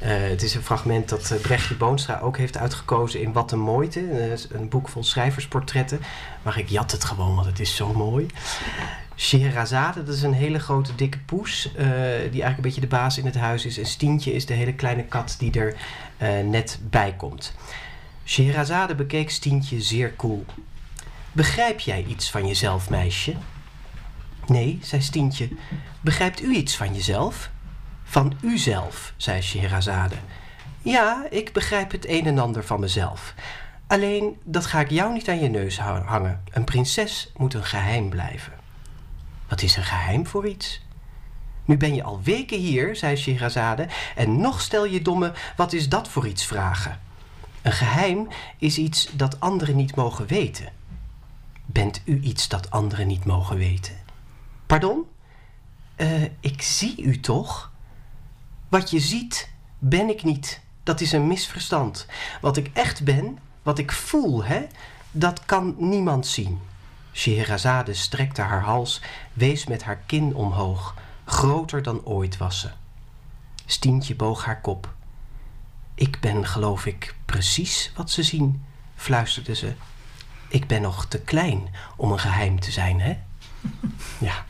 [0.00, 4.00] Eh, het is een fragment dat Brechtje Boonstra ook heeft uitgekozen in Wat een Mooite.
[4.50, 6.00] een boek vol schrijversportretten.
[6.42, 8.26] Maar ik jat het gewoon, want het is zo mooi.
[9.14, 11.70] Scheherazade, dat is een hele grote dikke poes.
[11.72, 13.78] die eigenlijk een beetje de baas in het huis is.
[13.78, 15.76] En Stientje is de hele kleine kat die er
[16.44, 17.54] net bij komt.
[18.24, 20.44] Scheherazade bekeek Stientje zeer koel.
[21.32, 23.34] Begrijp jij iets van jezelf, meisje?
[24.46, 25.48] Nee, zei Stientje.
[26.00, 27.50] Begrijpt u iets van jezelf?
[28.04, 30.14] Van uzelf, zei Scheherazade.
[30.82, 33.34] Ja, ik begrijp het een en ander van mezelf.
[33.86, 36.42] Alleen, dat ga ik jou niet aan je neus hangen.
[36.50, 38.52] Een prinses moet een geheim blijven.
[39.48, 40.80] Wat is een geheim voor iets?
[41.64, 43.86] Nu ben je al weken hier, zei Scheherazade,
[44.16, 47.00] en nog stel je domme, wat is dat voor iets vragen?
[47.62, 48.28] Een geheim
[48.58, 50.72] is iets dat anderen niet mogen weten.
[51.66, 54.01] Bent u iets dat anderen niet mogen weten?
[54.72, 55.06] Pardon?
[55.96, 57.72] Eh, ik zie u toch?
[58.68, 60.60] Wat je ziet, ben ik niet.
[60.82, 62.06] Dat is een misverstand.
[62.40, 64.66] Wat ik echt ben, wat ik voel, hè,
[65.10, 66.60] dat kan niemand zien.
[67.10, 69.00] Scheherazade strekte haar hals,
[69.32, 70.94] wees met haar kin omhoog.
[71.24, 72.70] Groter dan ooit was ze.
[73.66, 74.94] Stientje boog haar kop.
[75.94, 78.64] Ik ben, geloof ik, precies wat ze zien,
[78.94, 79.74] fluisterde ze.
[80.48, 83.18] Ik ben nog te klein om een geheim te zijn, hè?
[84.18, 84.44] Ja.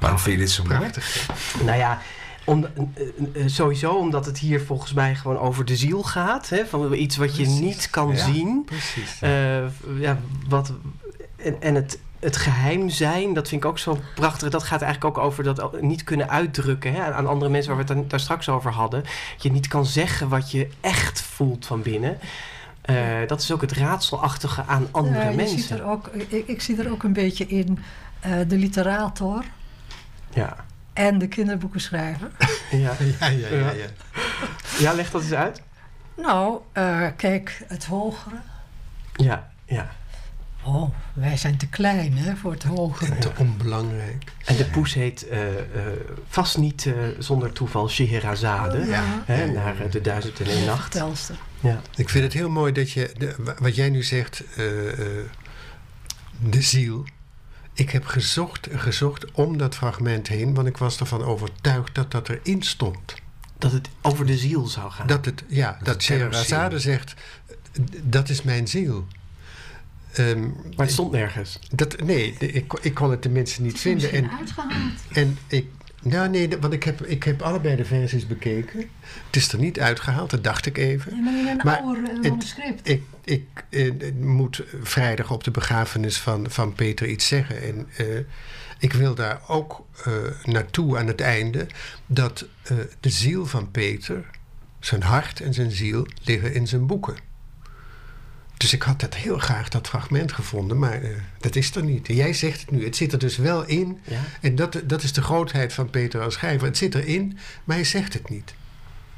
[0.00, 0.78] Waarom vind je dit zo mooi?
[0.78, 1.26] Prachtig.
[1.64, 1.98] Nou ja,
[2.44, 6.48] om, eh, eh, sowieso omdat het hier volgens mij gewoon over de ziel gaat.
[6.48, 6.66] Hè?
[6.66, 8.24] Van iets wat je niet kan Ja.
[8.32, 8.62] zien.
[8.64, 9.18] Precies.
[9.20, 9.58] Eh,
[10.00, 10.72] ja, wat,
[11.36, 14.48] en, en het, het geheim zijn, dat vind ik ook zo prachtig.
[14.50, 17.88] Dat gaat eigenlijk ook over dat niet kunnen uitdrukken hè, aan andere mensen waar we
[17.92, 19.02] het dan- daar straks over hadden.
[19.02, 22.18] Dat je niet kan zeggen wat je echt voelt van binnen.
[22.80, 22.96] Eh,
[23.26, 25.58] dat is ook het raadselachtige aan andere Ja, je mensen.
[25.58, 27.78] Ziet er ook, ik, ik zie er ook een beetje in
[28.20, 29.44] eh, de literator
[30.30, 30.56] Ja.
[30.92, 32.30] en de kinderboekenschrijver.
[32.70, 32.92] Ja.
[33.20, 33.70] Ja, ja, ja.
[33.70, 33.86] ja.
[34.78, 35.62] ja, leg dat eens uit.
[36.16, 38.36] nou, eh, kijk, het hogere.
[39.16, 39.90] Ja, ja.
[40.62, 43.18] Oh, wij zijn te klein hè, voor het hogere.
[43.18, 44.24] Te onbelangrijk.
[44.44, 45.62] En de poes heet eh, eh,
[46.28, 48.86] vast niet eh, zonder toeval Scheherazade.
[48.86, 49.02] Ja.
[49.24, 50.94] Hè, naar de duizend en één nacht.
[51.60, 51.80] Ja.
[51.96, 55.24] Ik vind het heel mooi dat je, de, wa- wat jij nu zegt, eh, eh,
[56.38, 57.04] de ziel.
[57.72, 62.10] Ik heb gezocht en gezocht om dat fragment heen, want ik was ervan overtuigd dat
[62.10, 63.14] dat erin stond.
[63.58, 65.06] Dat het over de ziel zou gaan.
[65.06, 66.02] Dat het, ja, dat.
[66.02, 67.14] Scheherazade zegt,
[68.02, 69.06] dat is mijn ziel.
[70.12, 71.58] Ehm, maar het stond nergens.
[71.70, 74.12] dat, nee, ik, ik kon het tenminste niet vinden.
[74.12, 74.92] En, uitgehaald.
[75.12, 75.66] en ik,
[76.02, 78.78] nou nee, want ik heb, ik heb allebei de versies bekeken.
[79.26, 81.16] Het is er niet uitgehaald, dat dacht ik even.
[81.16, 82.36] Ja, maar in een Maar oude.
[82.82, 87.62] Ik, ik eh, moet vrijdag op de begrafenis van, van Peter iets zeggen.
[87.62, 88.06] En eh,
[88.78, 90.12] ik wil daar ook eh,
[90.44, 91.66] naartoe aan het einde
[92.06, 92.46] dat
[93.00, 94.24] de ziel van Peter,
[94.78, 97.29] zijn hart en zijn ziel, liggen in zijn boeken.
[98.60, 102.08] Dus ik had dat heel graag, dat fragment gevonden, maar eh, dat is er niet.
[102.08, 104.00] En jij zegt het nu, het zit er dus wel in.
[104.04, 104.20] Ja.
[104.40, 106.66] En dat, dat is de grootheid van Peter als schrijver.
[106.66, 108.54] Het zit erin, maar hij zegt het niet.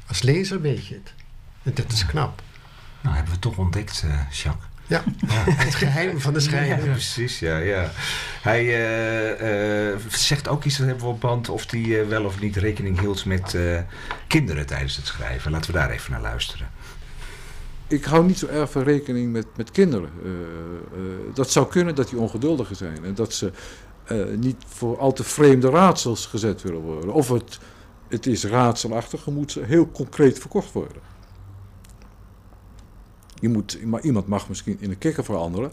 [0.07, 1.13] Als lezer weet je het.
[1.63, 2.41] En dat is knap.
[3.01, 4.69] Nou, hebben we toch ontdekt, eh Jacques.
[4.87, 5.03] Ja,
[5.65, 6.85] het geheim van de schrijver.
[6.85, 7.57] Ja, precies, ja.
[7.57, 7.91] ja.
[8.41, 8.63] Hij
[9.91, 12.99] eh, zegt ook iets, dat hebben we op band, of hij wel of niet rekening
[12.99, 13.57] hield met
[14.27, 15.51] kinderen tijdens het schrijven.
[15.51, 16.67] Laten we daar even naar luisteren.
[17.87, 20.09] Ik hou niet zo erg van rekening met, met kinderen.
[20.23, 23.05] Eh, eh, dat zou kunnen dat die ongeduldiger zijn.
[23.05, 23.51] En dat ze
[24.03, 27.13] eh, niet voor al te vreemde raadsels gezet willen worden.
[27.13, 27.59] Of het,
[28.07, 31.01] het is raadselachtig, moet ze heel concreet verkocht worden.
[33.39, 35.71] Je moet, maar iemand mag misschien in een kikker veranderen,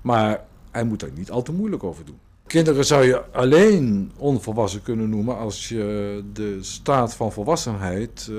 [0.00, 2.18] maar hij moet daar niet al te moeilijk over doen.
[2.46, 8.30] Kinderen zou je alleen onvolwassen kunnen noemen als je de staat van volwassenheid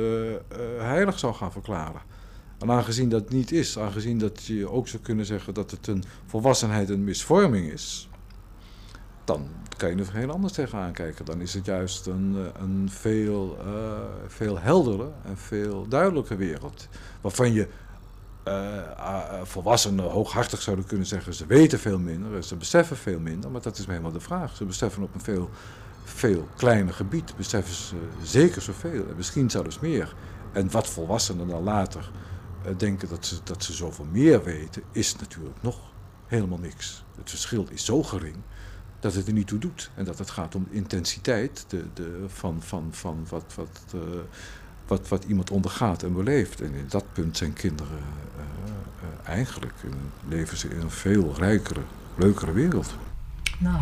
[0.77, 2.10] heilig zou gaan verklaren.
[2.61, 6.03] En aangezien dat niet is, aangezien dat je ook zou kunnen zeggen dat het een
[6.25, 8.09] volwassenheid een misvorming is,
[9.23, 9.47] dan
[9.77, 11.25] kan je er heel anders tegenaan kijken.
[11.25, 16.87] Dan is het juist een, eh, een veel, eh, veel heldere en veel duidelijker wereld.
[17.21, 17.67] Waarvan je
[18.43, 23.61] eh, volwassenen hooghartig zouden kunnen zeggen, ze weten veel minder, ze beseffen veel minder, maar
[23.61, 24.55] dat is helemaal de vraag.
[24.55, 25.49] Ze beseffen op een veel,
[26.03, 30.15] veel kleiner gebied, beseffen ze zeker zoveel, en misschien zelfs meer.
[30.51, 32.11] En wat volwassenen dan later
[32.77, 35.79] denken dat ze, dat ze zoveel meer weten, is natuurlijk nog
[36.27, 37.03] helemaal niks.
[37.17, 38.35] Het verschil is zo gering
[38.99, 39.91] dat het er niet toe doet.
[39.95, 43.99] En dat het gaat om de intensiteit de, de, van, van, van wat, wat, eh,
[44.91, 46.61] wat, wat iemand ondergaat en beleeft.
[46.61, 47.99] En in dat punt zijn kinderen
[48.37, 49.89] eh, eh, eigenlijk eh,
[50.29, 51.81] leven ze in een veel rijkere,
[52.15, 52.95] leukere wereld.
[53.57, 53.81] Nou,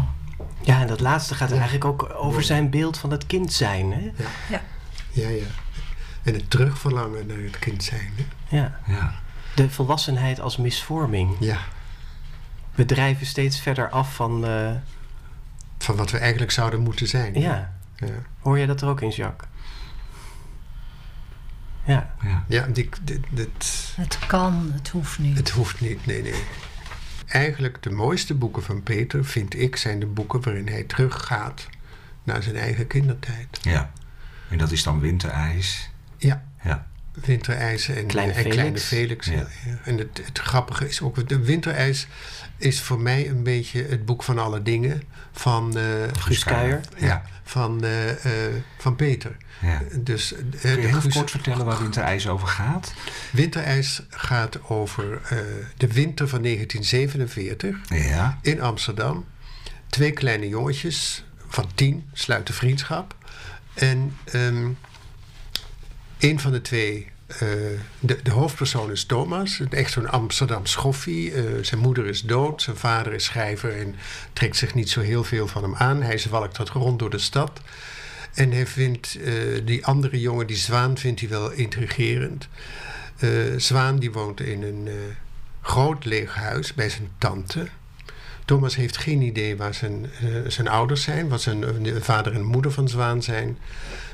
[0.61, 3.91] Ja, en dat laatste gaat eigenlijk ook over zijn beeld van het kind zijn.
[3.91, 4.11] Hè?
[4.49, 4.61] ja.
[5.11, 5.45] Ja, ja.
[6.29, 8.11] En het terugverlangen naar het kind zijn.
[8.15, 8.57] Hè?
[8.57, 8.79] Ja.
[8.87, 9.13] Ja.
[9.55, 11.35] De volwassenheid als misvorming.
[11.39, 11.57] Ja,
[12.75, 14.45] We drijven steeds verder af van...
[14.45, 14.71] eh,
[15.77, 17.39] van wat we eigenlijk zouden moeten zijn.
[17.39, 18.07] ja, Ja,
[18.39, 19.49] hoor je dat er ook in, Jacques?
[21.85, 22.13] Ja.
[22.23, 22.43] Ja.
[22.47, 25.37] ja die, dit, dit, Het kan, het hoeft niet.
[25.37, 26.43] het hoeft niet, nee, nee.
[27.25, 31.67] Eigenlijk de mooiste boeken van Peter, vind ik, zijn de boeken waarin hij teruggaat
[32.23, 33.59] naar zijn eigen kindertijd.
[33.61, 33.91] ja.
[34.49, 35.89] En dat is dan winterijs.
[36.19, 36.87] Ja, Ja.
[37.25, 38.87] winterijs en Kleine en Kleine Felix.
[38.87, 39.25] Felix.
[39.27, 39.47] Ja.
[39.71, 39.79] ja.
[39.83, 42.07] En het, het grappige is ook, de winterijs
[42.57, 45.01] is voor mij een beetje het boek van alle dingen
[45.31, 45.83] van, eh,
[46.19, 46.81] Guus Kuijer.
[46.97, 48.09] ja, van, eh,
[48.47, 49.37] eh, van Peter.
[49.61, 49.81] ja.
[50.01, 52.93] Dus, Kun je de heel Guus- kort vertellen waar winterijs over gaat?
[53.31, 55.37] Winterijs gaat over eh,
[55.77, 58.39] de winter van 1947 Ja.
[58.41, 59.25] in Amsterdam.
[59.89, 63.15] Twee kleine jongetjes van tien sluiten vriendschap.
[63.73, 64.67] En ehm,
[66.19, 67.39] een van de twee, eh,
[67.99, 71.33] de, de hoofdpersoon is Thomas, echt zo'n Amsterdam schoffie.
[71.33, 73.95] Eh, zijn moeder is dood, zijn vader is schrijver en
[74.33, 76.01] trekt zich niet zo heel veel van hem aan.
[76.01, 77.61] Hij zwalkt wat rond door de stad.
[78.33, 79.33] En hij vindt eh,
[79.65, 82.47] die andere jongen, die Zwaan, vindt hij wel intrigerend.
[83.57, 84.89] Zwaan die woont in een
[85.61, 87.67] groot leeg huis bij zijn tante.
[88.45, 90.09] Thomas heeft geen idee waar zijn,
[90.47, 91.63] zijn ouders zijn, wat zijn
[92.01, 93.57] vader en moeder van Zwaan zijn.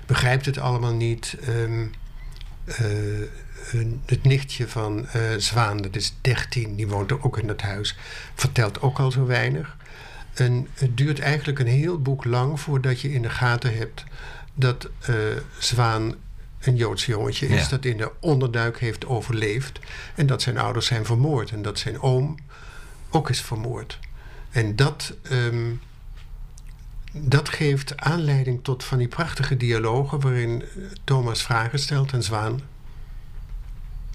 [0.05, 1.35] Begrijpt het allemaal niet.
[1.41, 1.85] Ehm,
[2.65, 2.85] eh,
[4.05, 7.95] het nichtje van eh, Zwaan, dat is 13, die woont ook in dat huis,
[8.35, 9.77] vertelt ook al zo weinig.
[10.33, 14.03] En het duurt eigenlijk een heel boek lang voordat je in de gaten hebt
[14.53, 15.15] dat eh,
[15.59, 16.15] Zwaan
[16.61, 17.69] een Joods jongetje is Ja.
[17.69, 19.79] dat in de onderduik heeft overleefd.
[20.15, 21.51] En dat zijn ouders zijn vermoord.
[21.51, 22.35] En dat zijn oom
[23.09, 23.99] ook is vermoord.
[24.51, 25.71] En dat, ehm,
[27.17, 30.67] dat geeft aanleiding tot van die prachtige dialogen waarin eh,
[31.03, 32.59] Thomas vragen stelt en Zwaan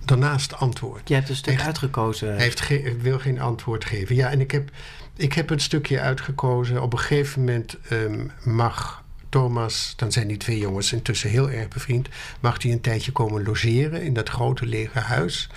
[0.05, 1.09] daarnaast antwoordt.
[1.09, 2.28] Je hebt een stuk uitgekozen.
[2.28, 4.14] Hij heeft ge- wil geen antwoord geven.
[4.14, 4.70] Ja, en ik heb,
[5.16, 6.82] ik heb een stukje uitgekozen.
[6.82, 11.68] Op een gegeven moment ehm, mag Thomas, dan zijn die twee jongens intussen heel erg
[11.68, 12.09] bevriend,
[12.40, 15.48] mag hij een tijdje komen logeren in dat grote lege huis.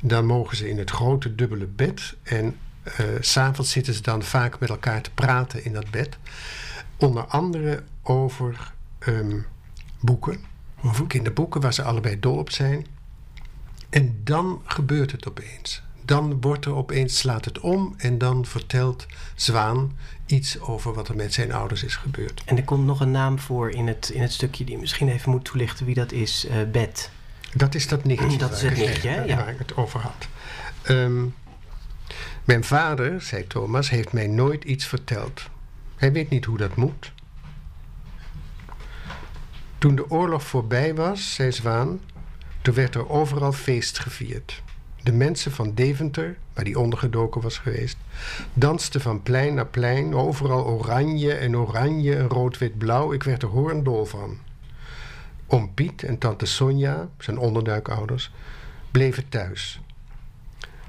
[0.00, 2.14] Dan mogen ze in het grote dubbele bed.
[2.22, 2.56] En
[3.20, 6.16] s s'avonds zitten ze dan vaak met elkaar te praten in dat bed.
[7.02, 9.38] Onder andere over ehm,
[10.00, 10.40] boeken,
[10.84, 12.86] over kinderboeken waar ze allebei dol op zijn.
[13.90, 15.82] En dan gebeurt het opeens.
[16.04, 19.96] Dan wordt er opeens, slaat het om en dan vertelt Zwaan
[20.26, 22.42] iets over wat er met zijn ouders is gebeurd.
[22.44, 25.30] En er komt nog een naam voor in het, in het stukje die misschien even
[25.30, 26.46] moet toelichten wie dat is.
[26.46, 27.10] eh Bet.
[27.54, 28.38] Dat is dat nichtje.
[28.38, 29.16] Dat waar is het ik nichtje, hè?
[29.18, 29.46] waar Ja.
[29.46, 30.28] ik het over had.
[30.82, 31.24] Ehm,
[32.44, 35.42] mijn vader, zei Thomas, heeft mij nooit iets verteld.
[36.02, 37.12] Hij weet niet hoe dat moet.
[39.78, 42.00] Toen de oorlog voorbij was, zei Zwaan,
[42.62, 44.62] toen werd er overal feest gevierd.
[45.02, 47.96] De mensen van Deventer, waar die ondergedoken was geweest,
[48.52, 53.12] dansten van plein naar plein, overal oranje en oranje en rood-wit-blauw.
[53.12, 54.38] Ik werd er hoorndol van.
[55.46, 58.30] Oom Piet en tante Sonja, zijn onderduikouders,
[58.90, 59.80] bleven thuis.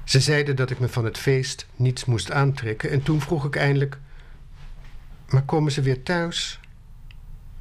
[0.04, 3.56] Ze zeiden dat ik me van het feest niets moest aantrekken en toen vroeg ik
[3.56, 3.98] eindelijk:
[5.34, 6.60] Maar komen ze weer thuis?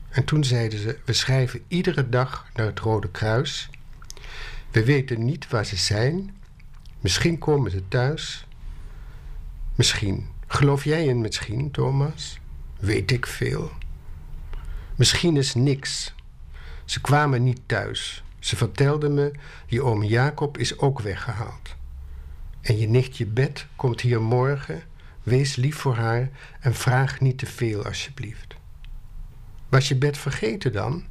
[0.10, 3.70] En toen zeiden ze: We schrijven iedere dag naar het Rode Kruis.
[4.72, 6.36] We weten niet waar ze zijn.
[7.00, 8.48] Misschien komen ze thuis.
[9.76, 10.28] Misschien.
[10.48, 12.40] Geloof jij in misschien, Thomas?
[12.80, 13.72] Weet ik veel.
[14.96, 16.14] Misschien is niks.
[16.86, 18.24] Ze kwamen niet thuis.
[18.40, 19.32] Ze vertelden me,
[19.68, 21.76] je oom Jacob is ook weggehaald.
[22.62, 24.84] En je nichtje Bet komt hier morgen.
[25.24, 28.56] Wees lief voor haar en vraag niet te veel, alsjeblieft.
[29.70, 31.06] Was je Bet vergeten dan?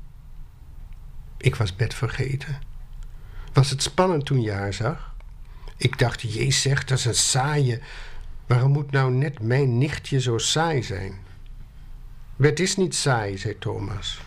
[1.37, 2.59] Ik was Bet vergeten.
[3.53, 5.15] Was het spannend toen je haar zag?
[5.77, 7.81] Ik dacht, jezus dat is een saaie.
[8.47, 11.15] Waarom moet nou net mijn nichtje zo saai zijn?
[12.37, 14.21] Bet is niet saai, zei Thomas.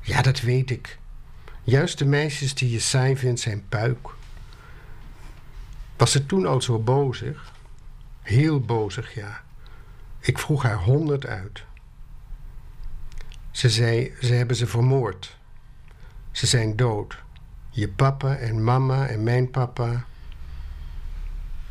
[0.00, 0.98] Ja, dat weet ik.
[1.62, 4.08] Juist de meisjes die je saai vindt zijn puik.
[5.96, 7.52] Was ze toen al zo bozig?
[8.26, 9.42] Heel bozig, ja.
[10.20, 11.64] Ik vroeg haar honderd uit.
[13.50, 15.38] Ze zei, ze hebben ze vermoord.
[16.30, 17.22] Ze zijn dood.
[17.70, 20.04] Je papa en mama en mijn papa.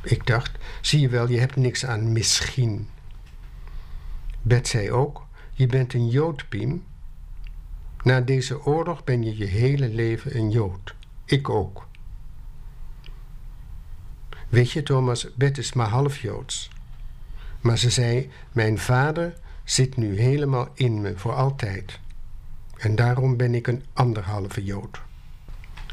[0.02, 2.90] Ik dacht, zie je wel, je hebt niks aan misschien.
[4.42, 6.84] Bet zei ook, je bent een Jood, Piem.
[8.04, 10.96] Na deze oorlog ben je je hele leven een Jood.
[11.26, 11.88] Ik ook.
[14.56, 16.70] Weet je, Thomas, Bet is maar half Joods.
[17.62, 19.34] Maar ze zei: Mijn vader
[19.64, 22.00] zit nu helemaal in me voor altijd.
[22.78, 25.02] En daarom ben ik een anderhalve Jood.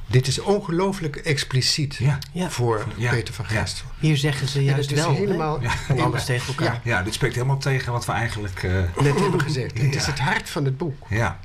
[0.07, 2.19] Dit is ongelooflijk expliciet Ja.
[2.33, 2.51] Ja.
[2.51, 3.11] voor Ja.
[3.11, 3.61] Peter van Ja.
[3.61, 3.87] Gestel.
[3.99, 5.61] Hier zeggen ze juist het is wel helemaal
[5.99, 6.81] alles tegen elkaar.
[6.85, 6.97] Ja.
[6.97, 8.63] Ja, dit spreekt helemaal tegen wat we eigenlijk...
[8.63, 9.79] eh, net hebben gezegd.
[9.81, 11.07] Het is het hart van het boek.
[11.09, 11.41] ja.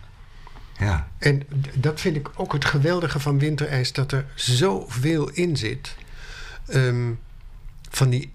[0.79, 1.07] Ja.
[1.17, 5.95] En dat vind ik ook het geweldige van Winterijs, dat er zoveel in zit.
[6.67, 7.11] Ehm,
[7.89, 8.31] van die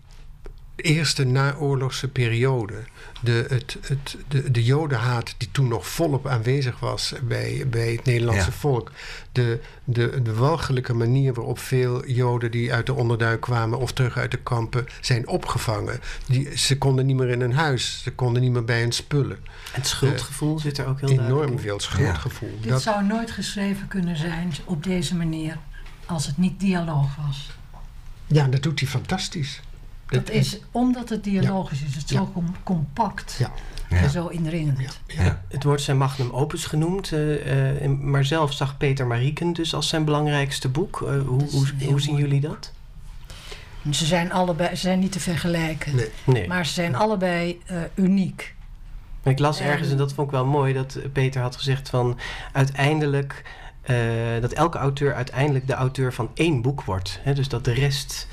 [0.76, 2.74] eerste naoorlogse periode.
[3.20, 8.05] De, het, het, de, de jodenhaat die toen nog volop aanwezig was bij, bij het
[8.05, 8.53] Nederlandse Ja.
[8.57, 8.93] volk.
[9.33, 14.16] De, de, de walgelijke manier waarop veel joden die uit de onderduik kwamen of terug
[14.16, 16.01] uit de kampen zijn opgevangen.
[16.26, 19.37] Die, ze konden niet meer in hun huis, ze konden niet meer bij hun spullen.
[19.72, 21.59] En het schuldgevoel zit er ook heel duidelijk Enorm in.
[21.59, 22.59] veel schuldgevoel.
[22.61, 25.57] Dit Dat, zou nooit geschreven kunnen zijn op deze manier
[26.07, 27.51] als het niet dialoog was.
[28.33, 29.61] Ja, dat doet hij fantastisch.
[30.09, 32.43] Dat is omdat het dialogisch is, het zo Ja.
[32.62, 33.53] compact Ja.
[33.89, 33.97] Ja.
[33.97, 35.01] en zo indringend.
[35.07, 35.43] Ja.
[35.49, 39.89] Het wordt zijn magnum opus genoemd, eh, eh, maar zelf zag Peter Marieken dus als
[39.89, 41.03] zijn belangrijkste boek.
[41.03, 42.72] Eh, hoe, hoe, hoe zien jullie dat?
[43.91, 46.09] Ze zijn allebei, ze zijn niet te vergelijken, Nee.
[46.24, 46.49] Nee.
[46.49, 48.55] maar ze zijn allebei eh, uniek.
[49.24, 52.18] Ik las En- ergens, en dat vond ik wel mooi, dat Peter had gezegd van
[52.53, 53.43] uiteindelijk
[53.83, 53.97] eh,
[54.41, 57.20] dat elke auteur uiteindelijk de auteur van één boek wordt.
[57.22, 57.35] Hè?
[57.35, 58.26] Dus dat de rest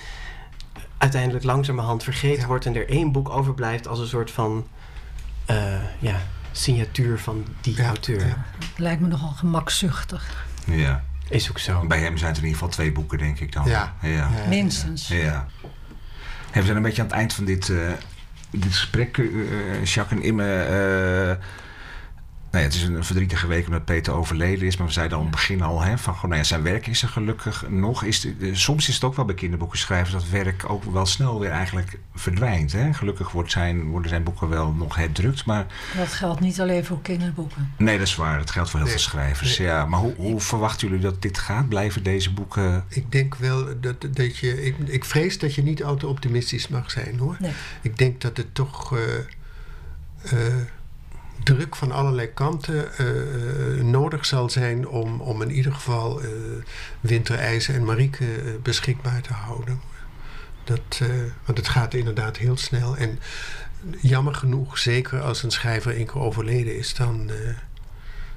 [0.97, 2.47] uiteindelijk langzamerhand vergeten Ja.
[2.47, 4.67] wordt en er één boek overblijft als een soort van
[5.45, 6.15] eh, ja,
[6.51, 8.27] signatuur van die Ja, auteur.
[8.27, 8.45] ja.
[8.77, 11.03] Lijkt me nogal gemakzuchtig, ja.
[11.29, 11.85] Is ook zo.
[11.87, 13.67] Bij hem zijn het in ieder geval twee boeken, denk ik dan.
[13.67, 13.95] Ja.
[14.47, 15.07] Minstens.
[15.07, 15.47] Ja.
[16.51, 17.77] Hey, we zijn een beetje aan het eind van dit, eh,
[18.51, 21.37] dit gesprek, eh, Jacques en Imme.
[22.51, 24.77] Nou ja, het is een verdrietige week omdat Peter overleden is.
[24.77, 26.87] Maar we zeiden al aan het begin al, hè, van, gewoon, nou ja, zijn werk
[26.87, 28.03] is er gelukkig nog.
[28.03, 31.39] Is de, de- soms is het ook wel bij kinderboekenschrijvers dat werk ook wel snel
[31.39, 32.71] weer eigenlijk verdwijnt.
[32.71, 32.93] Hè?
[32.93, 35.45] Gelukkig wordt zijn, worden zijn boeken wel nog herdrukt.
[35.45, 35.65] Maar
[35.97, 37.73] Dat geldt niet alleen voor kinderboeken.
[37.77, 38.37] nee, dat is waar.
[38.37, 38.97] Dat geldt voor heel Nee.
[38.97, 39.57] veel schrijvers.
[39.57, 39.67] Nee.
[39.67, 41.69] Ja, maar hoe, hoe verwachten jullie dat dit gaat?
[41.69, 42.85] Blijven deze boeken...
[42.89, 44.63] Ik denk wel dat, dat je.
[44.65, 47.35] Ik, ik vrees dat je niet al te optimistisch mag zijn hoor.
[47.39, 47.51] Nee.
[47.81, 49.17] Ik denk dat het toch eh,
[50.23, 50.53] eh,
[51.43, 56.29] druk van allerlei kanten eh, eh, nodig zal zijn om, om in ieder geval eh
[56.99, 59.81] winterijzen en Marieke beschikbaar te houden.
[60.63, 61.01] Dat,
[61.45, 62.97] want het gaat inderdaad heel snel.
[62.97, 63.19] En
[64.01, 67.31] jammer genoeg, zeker als een schrijver één keer overleden is, dan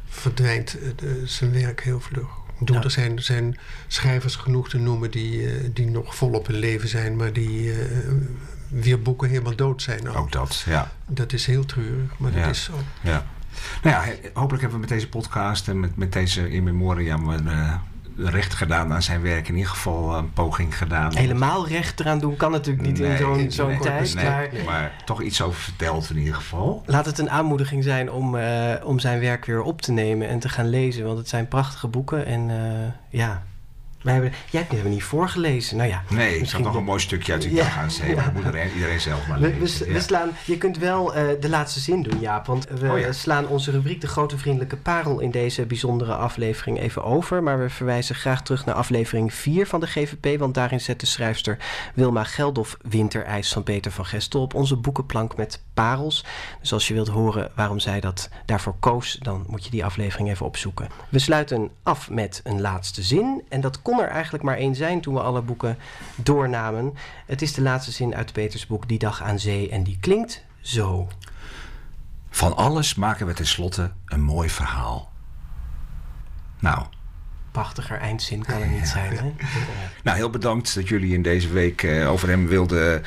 [0.09, 0.77] verdwijnt
[1.25, 2.29] zijn werk heel vlug.
[2.65, 2.83] Ja.
[2.83, 7.33] er zijn, zijn schrijvers genoeg te noemen die, die nog volop in leven zijn, maar
[7.33, 7.73] die
[8.73, 10.09] weer boeken helemaal dood zijn.
[10.09, 10.91] Ook dat, ja.
[11.07, 12.41] Dat is heel treurig, maar Ja.
[12.41, 12.73] dat is zo.
[13.01, 13.25] Ja.
[13.83, 17.49] Nou ja, hopelijk hebben we met deze podcast en met, met deze in memoriam een,
[17.49, 17.75] eh,
[18.17, 19.49] recht gedaan aan zijn werk.
[19.49, 21.17] In ieder geval een poging gedaan.
[21.17, 24.15] Helemaal recht eraan doen kan natuurlijk niet in zo'n nee, zo'n nee, tijd.
[24.15, 26.83] nee, maar maar toch iets over verteld in ieder geval.
[26.87, 30.39] laat het een aanmoediging zijn om, eh, om zijn werk weer op te nemen en
[30.39, 31.05] te gaan lezen.
[31.05, 32.27] Want het zijn prachtige boeken.
[32.27, 33.43] En eh, ja,
[34.03, 35.77] wij hebben, jij hebt het niet voorgelezen.
[35.77, 38.15] Nou ja, Nee, ik zat nog een mooi stukje uit die Ja, dag aan ja.
[38.15, 39.87] Dat moet iedereen, iedereen zelf maar lezen.
[39.87, 42.47] we, we slaan, je kunt wel eh, de laatste zin doen, Jaap.
[42.47, 43.13] Want we Oh ja.
[43.13, 47.43] slaan onze rubriek De Grote Vriendelijke Parel in deze bijzondere aflevering even over.
[47.43, 50.39] Maar we verwijzen graag terug naar aflevering 4 van de GVP.
[50.39, 51.59] Want daarin zet de schrijfster
[51.95, 56.25] Wilma Geldof Winterijs van Peter van Gestel op onze boekenplank met parels.
[56.61, 60.29] Dus als je wilt horen waarom zij dat daarvoor koos, dan moet je die aflevering
[60.31, 60.89] even opzoeken.
[61.09, 63.43] We sluiten af met een laatste zin.
[63.49, 65.79] En dat kon er eigenlijk maar één zijn toen we alle boeken
[66.17, 66.95] doornamen.
[67.27, 70.45] Het is de laatste zin uit Peters boek Die dag aan zee en die klinkt
[70.61, 71.09] zo.
[72.31, 75.13] Van alles maken we tenslotte een mooi verhaal.
[76.59, 76.87] Nou,
[77.53, 79.17] Prachtiger eindzin kan er niet zijn.
[79.17, 79.33] Hè?
[80.05, 83.03] nou, heel bedankt dat jullie in deze week eh, over hem wilden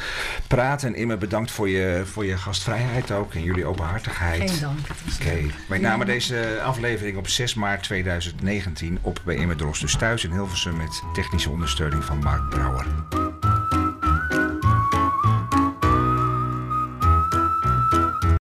[0.48, 0.88] praten.
[0.88, 4.52] En Imme, bedankt voor je, voor je gastvrijheid ook en jullie openhartigheid.
[4.52, 4.80] Geen dank.
[5.22, 10.24] Oké, wij namen deze aflevering op 6 maart 2019 op bij Imme Drost dus thuis
[10.24, 12.86] in Hilversum met technische ondersteuning van Mark Brouwer.